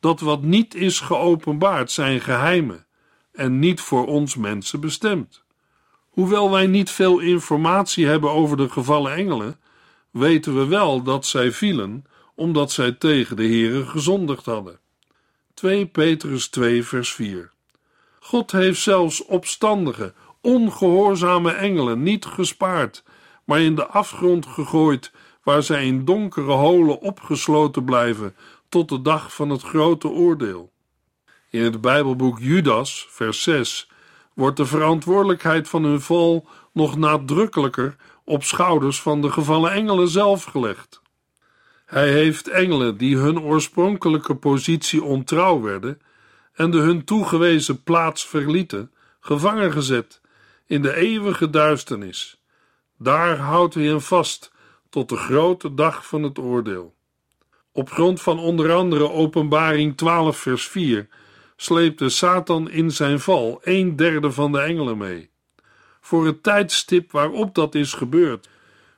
Dat 0.00 0.20
wat 0.20 0.42
niet 0.42 0.74
is 0.74 1.00
geopenbaard 1.00 1.90
zijn 1.90 2.20
geheimen 2.20 2.86
en 3.32 3.58
niet 3.58 3.80
voor 3.80 4.06
ons 4.06 4.36
mensen 4.36 4.80
bestemd. 4.80 5.42
Hoewel 6.08 6.50
wij 6.50 6.66
niet 6.66 6.90
veel 6.90 7.18
informatie 7.18 8.06
hebben 8.06 8.30
over 8.30 8.56
de 8.56 8.68
gevallen 8.68 9.14
engelen, 9.14 9.60
weten 10.10 10.56
we 10.56 10.66
wel 10.66 11.02
dat 11.02 11.26
zij 11.26 11.52
vielen 11.52 12.04
omdat 12.34 12.72
zij 12.72 12.92
tegen 12.92 13.36
de 13.36 13.46
Heere 13.46 13.86
gezondigd 13.86 14.44
hadden. 14.44 14.78
2 15.54 15.86
Petrus 15.86 16.48
2 16.48 16.84
vers 16.84 17.12
4 17.12 17.50
God 18.20 18.52
heeft 18.52 18.80
zelfs 18.80 19.24
opstandige, 19.24 20.14
ongehoorzame 20.40 21.52
engelen 21.52 22.02
niet 22.02 22.24
gespaard, 22.24 23.02
maar 23.44 23.60
in 23.60 23.74
de 23.74 23.86
afgrond 23.86 24.46
gegooid, 24.46 25.12
waar 25.42 25.62
zij 25.62 25.86
in 25.86 26.04
donkere 26.04 26.52
holen 26.52 27.00
opgesloten 27.00 27.84
blijven 27.84 28.34
tot 28.68 28.88
de 28.88 29.02
dag 29.02 29.34
van 29.34 29.50
het 29.50 29.62
grote 29.62 30.08
oordeel. 30.08 30.72
In 31.50 31.62
het 31.62 31.80
Bijbelboek 31.80 32.38
Judas, 32.38 33.06
vers 33.10 33.42
6, 33.42 33.90
wordt 34.34 34.56
de 34.56 34.66
verantwoordelijkheid 34.66 35.68
van 35.68 35.84
hun 35.84 36.00
val 36.00 36.48
nog 36.72 36.96
nadrukkelijker 36.96 37.96
op 38.24 38.44
schouders 38.44 39.02
van 39.02 39.20
de 39.20 39.30
gevallen 39.30 39.72
engelen 39.72 40.08
zelf 40.08 40.44
gelegd. 40.44 41.02
Hij 41.86 42.12
heeft 42.12 42.48
engelen 42.48 42.96
die 42.96 43.16
hun 43.16 43.40
oorspronkelijke 43.40 44.34
positie 44.34 45.02
ontrouw 45.02 45.60
werden 45.60 46.00
en 46.52 46.70
de 46.70 46.78
hun 46.78 47.04
toegewezen 47.04 47.82
plaats 47.82 48.26
verlieten, 48.26 48.92
gevangen 49.20 49.72
gezet 49.72 50.20
in 50.66 50.82
de 50.82 50.94
eeuwige 50.94 51.50
duisternis. 51.50 52.41
Daar 53.02 53.38
houdt 53.38 53.74
hij 53.74 53.84
hen 53.84 54.02
vast 54.02 54.52
tot 54.90 55.08
de 55.08 55.16
grote 55.16 55.74
dag 55.74 56.06
van 56.06 56.22
het 56.22 56.38
oordeel. 56.38 56.94
Op 57.72 57.90
grond 57.90 58.20
van 58.20 58.38
onder 58.38 58.72
andere 58.72 59.10
Openbaring 59.10 59.96
12, 59.96 60.36
vers 60.36 60.68
4 60.68 61.08
sleepte 61.56 62.08
Satan 62.08 62.70
in 62.70 62.90
zijn 62.90 63.20
val 63.20 63.60
een 63.62 63.96
derde 63.96 64.30
van 64.30 64.52
de 64.52 64.60
engelen 64.60 64.98
mee. 64.98 65.30
Voor 66.00 66.26
het 66.26 66.42
tijdstip 66.42 67.12
waarop 67.12 67.54
dat 67.54 67.74
is 67.74 67.92
gebeurd, 67.92 68.48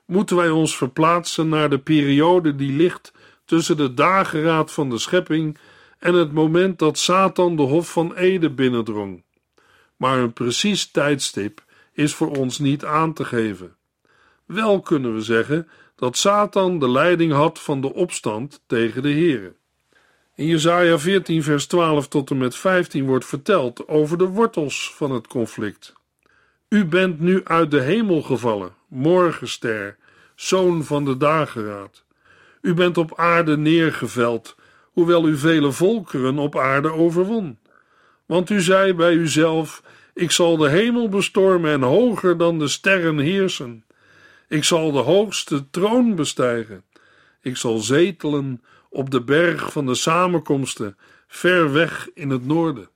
moeten 0.06 0.36
wij 0.36 0.50
ons 0.50 0.76
verplaatsen 0.76 1.48
naar 1.48 1.70
de 1.70 1.78
periode 1.78 2.54
die 2.56 2.72
ligt 2.72 3.12
tussen 3.44 3.76
de 3.76 3.94
dageraad 3.94 4.72
van 4.72 4.90
de 4.90 4.98
schepping 4.98 5.58
en 5.98 6.14
het 6.14 6.32
moment 6.32 6.78
dat 6.78 6.98
Satan 6.98 7.56
de 7.56 7.62
Hof 7.62 7.90
van 7.92 8.14
Ede 8.14 8.50
binnendrong. 8.50 9.22
Maar 9.96 10.18
een 10.18 10.32
precies 10.32 10.90
tijdstip 10.90 11.64
is 11.92 12.14
voor 12.14 12.36
ons 12.36 12.58
niet 12.58 12.84
aan 12.84 13.12
te 13.12 13.24
geven. 13.24 13.76
Wel 14.44 14.80
kunnen 14.80 15.14
we 15.14 15.20
zeggen 15.20 15.68
dat 15.96 16.16
Satan 16.16 16.78
de 16.78 16.90
leiding 16.90 17.32
had 17.32 17.60
van 17.60 17.80
de 17.80 17.94
opstand 17.94 18.62
tegen 18.66 19.02
de 19.02 19.12
Here. 19.12 19.54
In 20.34 20.46
Jesaja 20.46 20.98
14 20.98 21.42
vers 21.42 21.66
12 21.66 22.08
tot 22.08 22.30
en 22.30 22.38
met 22.38 22.56
15 22.56 23.06
wordt 23.06 23.24
verteld 23.24 23.88
over 23.88 24.18
de 24.18 24.26
wortels 24.26 24.92
van 24.94 25.10
het 25.10 25.26
conflict. 25.26 25.92
U 26.68 26.84
bent 26.84 27.20
nu 27.20 27.44
uit 27.44 27.70
de 27.70 27.80
hemel 27.80 28.22
gevallen, 28.22 28.74
morgenster, 28.88 29.96
zoon 30.34 30.84
van 30.84 31.04
de 31.04 31.16
dageraad. 31.16 32.04
U 32.60 32.74
bent 32.74 32.96
op 32.96 33.18
aarde 33.18 33.56
neergeveld, 33.56 34.56
hoewel 34.92 35.28
u 35.28 35.36
vele 35.36 35.72
volkeren 35.72 36.38
op 36.38 36.58
aarde 36.58 36.92
overwon. 36.92 37.58
Want 38.26 38.50
u 38.50 38.60
zei 38.60 38.94
bij 38.94 39.12
uzelf: 39.12 39.82
Ik 40.14 40.30
zal 40.30 40.56
de 40.56 40.68
hemel 40.68 41.08
bestormen 41.08 41.72
en 41.72 41.82
hoger 41.82 42.38
dan 42.38 42.58
de 42.58 42.68
sterren 42.68 43.18
heersen. 43.18 43.84
Ik 44.54 44.64
zal 44.64 44.92
de 44.92 44.98
hoogste 44.98 45.70
troon 45.70 46.14
bestijgen. 46.14 46.84
Ik 47.42 47.56
zal 47.56 47.78
zetelen 47.78 48.62
op 48.88 49.10
de 49.10 49.22
berg 49.22 49.72
van 49.72 49.86
de 49.86 49.94
samenkomsten, 49.94 50.96
ver 51.26 51.72
weg 51.72 52.08
in 52.14 52.30
het 52.30 52.46
noorden. 52.46 52.88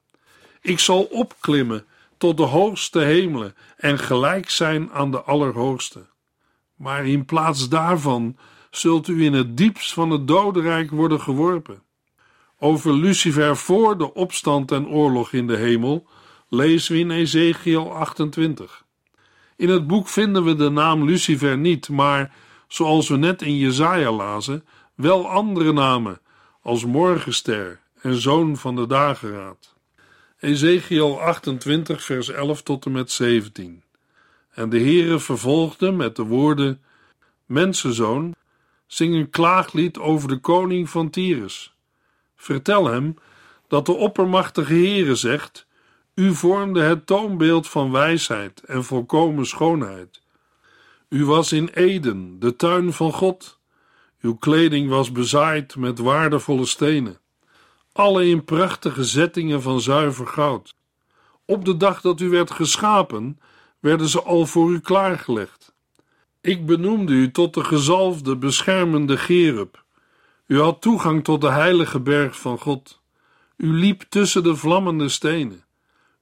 Ik 0.60 0.78
zal 0.78 1.02
opklimmen 1.02 1.86
tot 2.18 2.36
de 2.36 2.42
hoogste 2.42 2.98
hemelen 2.98 3.54
en 3.76 3.98
gelijk 3.98 4.50
zijn 4.50 4.90
aan 4.92 5.10
de 5.10 5.22
Allerhoogste. 5.22 6.06
Maar 6.76 7.06
in 7.06 7.24
plaats 7.24 7.68
daarvan 7.68 8.36
zult 8.70 9.08
u 9.08 9.24
in 9.24 9.32
het 9.32 9.56
diepst 9.56 9.92
van 9.92 10.10
het 10.10 10.28
dodenrijk 10.28 10.90
worden 10.90 11.20
geworpen. 11.20 11.82
Over 12.58 12.94
Lucifer 12.94 13.56
voor 13.56 13.98
de 13.98 14.14
opstand 14.14 14.72
en 14.72 14.88
oorlog 14.88 15.32
in 15.32 15.46
de 15.46 15.56
hemel 15.56 16.06
lezen 16.48 16.92
we 16.92 16.98
in 16.98 17.10
Ezekiel 17.10 17.92
28. 17.94 18.86
In 19.58 19.68
het 19.68 19.86
boek 19.86 20.08
vinden 20.08 20.44
we 20.44 20.54
de 20.54 20.70
naam 20.70 21.04
Lucifer 21.04 21.58
niet, 21.58 21.88
maar 21.88 22.34
zoals 22.68 23.08
we 23.08 23.16
net 23.16 23.42
in 23.42 23.56
Jesaja 23.56 24.12
lazen, 24.12 24.64
wel 24.94 25.28
andere 25.28 25.72
namen, 25.72 26.20
als 26.62 26.84
morgenster 26.84 27.80
en 28.00 28.14
zoon 28.14 28.56
van 28.56 28.76
de 28.76 28.86
dageraad. 28.86 29.74
Ezekiel 30.40 31.20
28, 31.20 32.04
vers 32.04 32.28
11 32.28 32.62
tot 32.62 32.86
en 32.86 32.92
met 32.92 33.10
17. 33.10 33.82
En 34.50 34.68
de 34.68 34.78
Heere 34.78 35.18
vervolgde 35.18 35.92
met 35.92 36.16
de 36.16 36.24
woorden: 36.24 36.82
Mensenzoon, 37.46 38.34
zing 38.86 39.14
een 39.14 39.30
klaaglied 39.30 39.98
over 39.98 40.28
de 40.28 40.38
koning 40.38 40.90
van 40.90 41.10
Tyrus. 41.10 41.74
Vertel 42.36 42.86
hem 42.86 43.16
dat 43.68 43.86
de 43.86 43.92
oppermachtige 43.92 44.74
Heere 44.74 45.14
zegt: 45.14 45.66
U 46.18 46.34
vormde 46.34 46.80
het 46.80 47.06
toonbeeld 47.06 47.68
van 47.68 47.92
wijsheid 47.92 48.60
en 48.60 48.84
volkomen 48.84 49.46
schoonheid. 49.46 50.22
U 51.08 51.24
was 51.24 51.52
in 51.52 51.68
Eden, 51.68 52.38
de 52.38 52.56
tuin 52.56 52.92
van 52.92 53.12
God. 53.12 53.58
Uw 54.20 54.34
kleding 54.34 54.88
was 54.88 55.12
bezaaid 55.12 55.76
met 55.76 55.98
waardevolle 55.98 56.66
stenen, 56.66 57.20
alle 57.92 58.28
in 58.28 58.44
prachtige 58.44 59.04
zettingen 59.04 59.62
van 59.62 59.80
zuiver 59.80 60.26
goud. 60.26 60.74
Op 61.44 61.64
de 61.64 61.76
dag 61.76 62.00
dat 62.00 62.20
u 62.20 62.28
werd 62.28 62.50
geschapen, 62.50 63.40
werden 63.80 64.08
ze 64.08 64.22
al 64.22 64.46
voor 64.46 64.70
u 64.70 64.80
klaargelegd. 64.80 65.74
Ik 66.40 66.66
benoemde 66.66 67.12
u 67.12 67.30
tot 67.30 67.54
de 67.54 67.64
gezalfde, 67.64 68.36
beschermende 68.36 69.16
Gerub. 69.16 69.84
U 70.46 70.60
had 70.60 70.80
toegang 70.80 71.24
tot 71.24 71.40
de 71.40 71.50
heilige 71.50 72.00
berg 72.00 72.38
van 72.38 72.58
God. 72.58 73.00
U 73.56 73.72
liep 73.72 74.02
tussen 74.08 74.42
de 74.42 74.56
vlammende 74.56 75.08
stenen. 75.08 75.66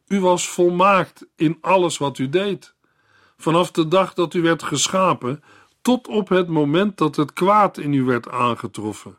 U 0.07 0.21
was 0.21 0.49
volmaakt 0.49 1.27
in 1.37 1.59
alles 1.61 1.99
wat 1.99 2.19
u 2.19 2.29
deed. 2.29 2.75
Vanaf 3.37 3.71
de 3.71 3.89
dag 3.89 4.15
dat 4.15 4.35
u 4.35 4.43
werd 4.43 4.63
geschapen, 4.63 5.43
tot 5.83 6.09
op 6.09 6.29
het 6.29 6.49
moment 6.49 6.99
dat 6.99 7.17
het 7.17 7.33
kwaad 7.33 7.79
in 7.79 7.93
u 7.93 8.05
werd 8.05 8.29
aangetroffen. 8.29 9.19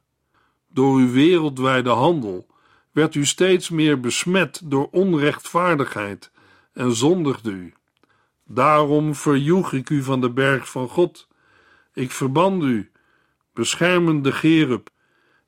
Door 0.68 0.98
uw 0.98 1.12
wereldwijde 1.12 1.90
handel 1.90 2.48
werd 2.92 3.16
u 3.16 3.26
steeds 3.26 3.70
meer 3.70 4.00
besmet 4.00 4.62
door 4.64 4.88
onrechtvaardigheid 4.92 6.32
en 6.74 6.92
zondigde 6.92 7.52
u. 7.52 7.74
Daarom 8.46 9.16
verjoeg 9.16 9.74
ik 9.74 9.90
u 9.90 10.04
van 10.04 10.22
de 10.22 10.30
berg 10.30 10.70
van 10.70 10.90
God. 10.90 11.28
Ik 11.94 12.12
verband 12.12 12.64
u, 12.64 12.92
beschermende 13.54 14.32
Gerub, 14.32 14.90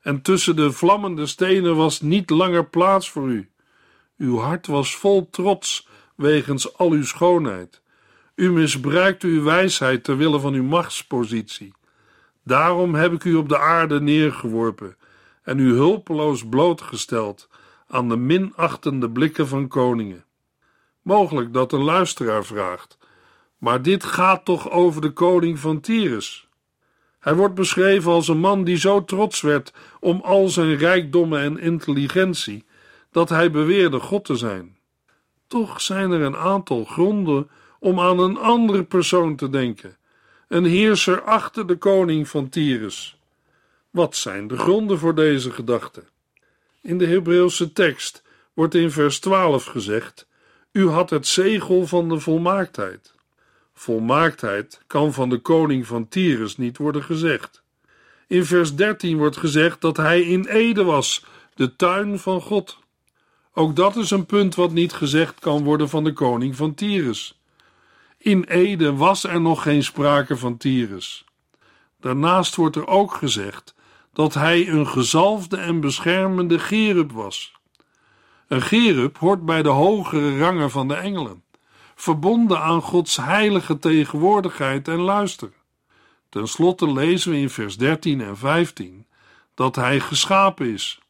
en 0.00 0.22
tussen 0.22 0.56
de 0.56 0.72
vlammende 0.72 1.26
stenen 1.26 1.76
was 1.76 2.00
niet 2.00 2.30
langer 2.30 2.66
plaats 2.66 3.10
voor 3.10 3.28
u. 3.28 3.49
Uw 4.20 4.38
hart 4.38 4.66
was 4.66 4.96
vol 4.96 5.30
trots 5.30 5.88
wegens 6.16 6.76
al 6.76 6.90
uw 6.90 7.04
schoonheid. 7.04 7.80
U 8.34 8.52
misbruikte 8.52 9.26
uw 9.26 9.42
wijsheid 9.42 10.04
ter 10.04 10.16
wille 10.16 10.40
van 10.40 10.54
uw 10.54 10.62
machtspositie. 10.62 11.72
Daarom 12.44 12.94
heb 12.94 13.12
ik 13.12 13.24
u 13.24 13.34
op 13.34 13.48
de 13.48 13.58
aarde 13.58 14.00
neergeworpen 14.00 14.96
en 15.42 15.58
u 15.58 15.72
hulpeloos 15.72 16.48
blootgesteld 16.48 17.48
aan 17.88 18.08
de 18.08 18.16
minachtende 18.16 19.10
blikken 19.10 19.48
van 19.48 19.68
koningen. 19.68 20.24
Mogelijk 21.02 21.52
dat 21.52 21.72
een 21.72 21.84
luisteraar 21.84 22.44
vraagt: 22.44 22.98
maar 23.58 23.82
dit 23.82 24.04
gaat 24.04 24.44
toch 24.44 24.70
over 24.70 25.00
de 25.00 25.10
koning 25.10 25.58
van 25.58 25.80
Tyrus? 25.80 26.48
Hij 27.18 27.34
wordt 27.34 27.54
beschreven 27.54 28.12
als 28.12 28.28
een 28.28 28.40
man 28.40 28.64
die 28.64 28.76
zo 28.76 29.04
trots 29.04 29.40
werd 29.40 29.72
om 30.00 30.20
al 30.20 30.48
zijn 30.48 30.76
rijkdommen 30.76 31.40
en 31.40 31.58
intelligentie 31.58 32.68
dat 33.10 33.28
hij 33.28 33.50
beweerde 33.50 34.00
God 34.00 34.24
te 34.24 34.36
zijn. 34.36 34.76
Toch 35.46 35.80
zijn 35.80 36.10
er 36.10 36.20
een 36.20 36.36
aantal 36.36 36.84
gronden 36.84 37.50
om 37.78 38.00
aan 38.00 38.18
een 38.18 38.36
andere 38.36 38.84
persoon 38.84 39.36
te 39.36 39.50
denken, 39.50 39.96
een 40.48 40.64
heerser 40.64 41.22
achter 41.22 41.66
de 41.66 41.76
koning 41.76 42.28
van 42.28 42.48
Tyrus. 42.48 43.18
Wat 43.90 44.16
zijn 44.16 44.46
de 44.46 44.58
gronden 44.58 44.98
voor 44.98 45.14
deze 45.14 45.50
gedachte? 45.50 46.04
In 46.80 46.98
de 46.98 47.06
Hebreeuwse 47.06 47.72
tekst 47.72 48.22
wordt 48.52 48.74
in 48.74 48.90
vers 48.90 49.20
12 49.20 49.64
gezegd: 49.64 50.26
U 50.72 50.88
had 50.88 51.10
het 51.10 51.26
zegel 51.26 51.86
van 51.86 52.08
de 52.08 52.20
volmaaktheid. 52.20 53.14
Volmaaktheid 53.74 54.80
kan 54.86 55.12
van 55.12 55.28
de 55.28 55.38
koning 55.38 55.86
van 55.86 56.08
Tyrus 56.08 56.56
niet 56.56 56.76
worden 56.76 57.02
gezegd. 57.02 57.62
In 58.26 58.44
vers 58.44 58.74
13 58.74 59.16
wordt 59.16 59.36
gezegd 59.36 59.80
dat 59.80 59.96
hij 59.96 60.22
in 60.22 60.44
Ede 60.44 60.84
was, 60.84 61.24
de 61.54 61.76
tuin 61.76 62.18
van 62.18 62.40
God. 62.40 62.78
Ook 63.54 63.76
dat 63.76 63.96
is 63.96 64.10
een 64.10 64.26
punt 64.26 64.54
wat 64.54 64.72
niet 64.72 64.92
gezegd 64.92 65.40
kan 65.40 65.64
worden 65.64 65.88
van 65.88 66.04
de 66.04 66.12
koning 66.12 66.56
van 66.56 66.74
Tyrus. 66.74 67.40
In 68.18 68.44
Ede 68.44 68.94
was 68.94 69.24
er 69.24 69.40
nog 69.40 69.62
geen 69.62 69.84
sprake 69.84 70.36
van 70.36 70.56
Tyrus. 70.56 71.24
Daarnaast 72.00 72.56
wordt 72.56 72.76
er 72.76 72.86
ook 72.86 73.14
gezegd 73.14 73.74
dat 74.12 74.34
hij 74.34 74.68
een 74.68 74.86
gezalfde 74.86 75.56
en 75.56 75.80
beschermende 75.80 76.58
gerub 76.58 77.12
was. 77.12 77.52
Een 78.48 78.62
gerub 78.62 79.18
hoort 79.18 79.44
bij 79.44 79.62
de 79.62 79.68
hogere 79.68 80.38
rangen 80.38 80.70
van 80.70 80.88
de 80.88 80.94
engelen, 80.94 81.42
verbonden 81.94 82.60
aan 82.60 82.82
Gods 82.82 83.16
heilige 83.16 83.78
tegenwoordigheid 83.78 84.88
en 84.88 84.98
luister. 85.00 85.52
Ten 86.28 86.48
slotte 86.48 86.92
lezen 86.92 87.30
we 87.30 87.38
in 87.38 87.50
vers 87.50 87.76
13 87.76 88.20
en 88.20 88.36
15 88.36 89.06
dat 89.54 89.76
hij 89.76 90.00
geschapen 90.00 90.72
is. 90.72 91.00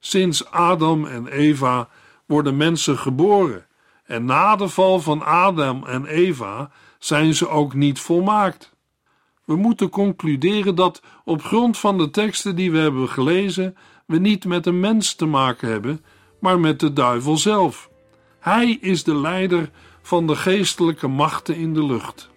Sinds 0.00 0.50
Adam 0.50 1.04
en 1.04 1.26
Eva 1.26 1.88
worden 2.26 2.56
mensen 2.56 2.98
geboren, 2.98 3.66
en 4.04 4.24
na 4.24 4.56
de 4.56 4.68
val 4.68 5.00
van 5.00 5.22
Adam 5.22 5.84
en 5.86 6.06
Eva 6.06 6.70
zijn 6.98 7.34
ze 7.34 7.48
ook 7.48 7.74
niet 7.74 8.00
volmaakt. 8.00 8.74
We 9.44 9.56
moeten 9.56 9.88
concluderen 9.88 10.74
dat 10.74 11.02
op 11.24 11.42
grond 11.42 11.78
van 11.78 11.98
de 11.98 12.10
teksten 12.10 12.56
die 12.56 12.72
we 12.72 12.78
hebben 12.78 13.08
gelezen, 13.08 13.76
we 14.06 14.18
niet 14.18 14.44
met 14.44 14.66
een 14.66 14.80
mens 14.80 15.14
te 15.14 15.26
maken 15.26 15.68
hebben, 15.68 16.04
maar 16.40 16.60
met 16.60 16.80
de 16.80 16.92
duivel 16.92 17.36
zelf. 17.36 17.90
Hij 18.40 18.78
is 18.80 19.04
de 19.04 19.14
leider 19.14 19.70
van 20.02 20.26
de 20.26 20.36
geestelijke 20.36 21.08
machten 21.08 21.56
in 21.56 21.74
de 21.74 21.84
lucht. 21.84 22.30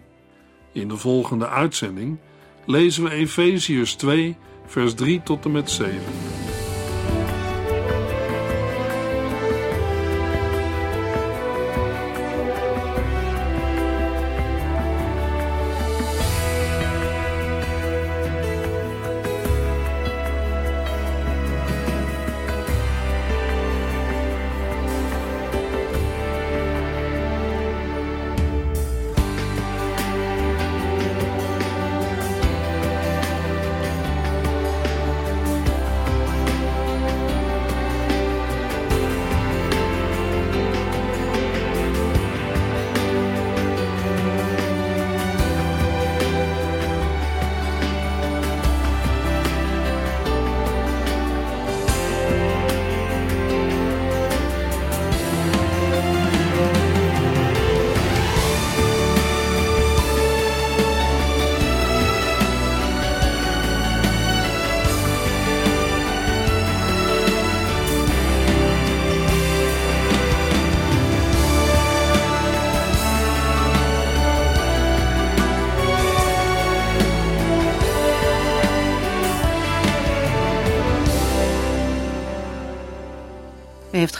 In 0.71 0.87
de 0.87 0.97
volgende 0.97 1.47
uitzending 1.47 2.19
lezen 2.65 3.03
we 3.03 3.09
Efeziërs 3.09 3.95
2, 3.95 4.37
vers 4.65 4.93
3 4.93 5.23
tot 5.23 5.45
en 5.45 5.51
met 5.51 5.71
7. 5.71 6.32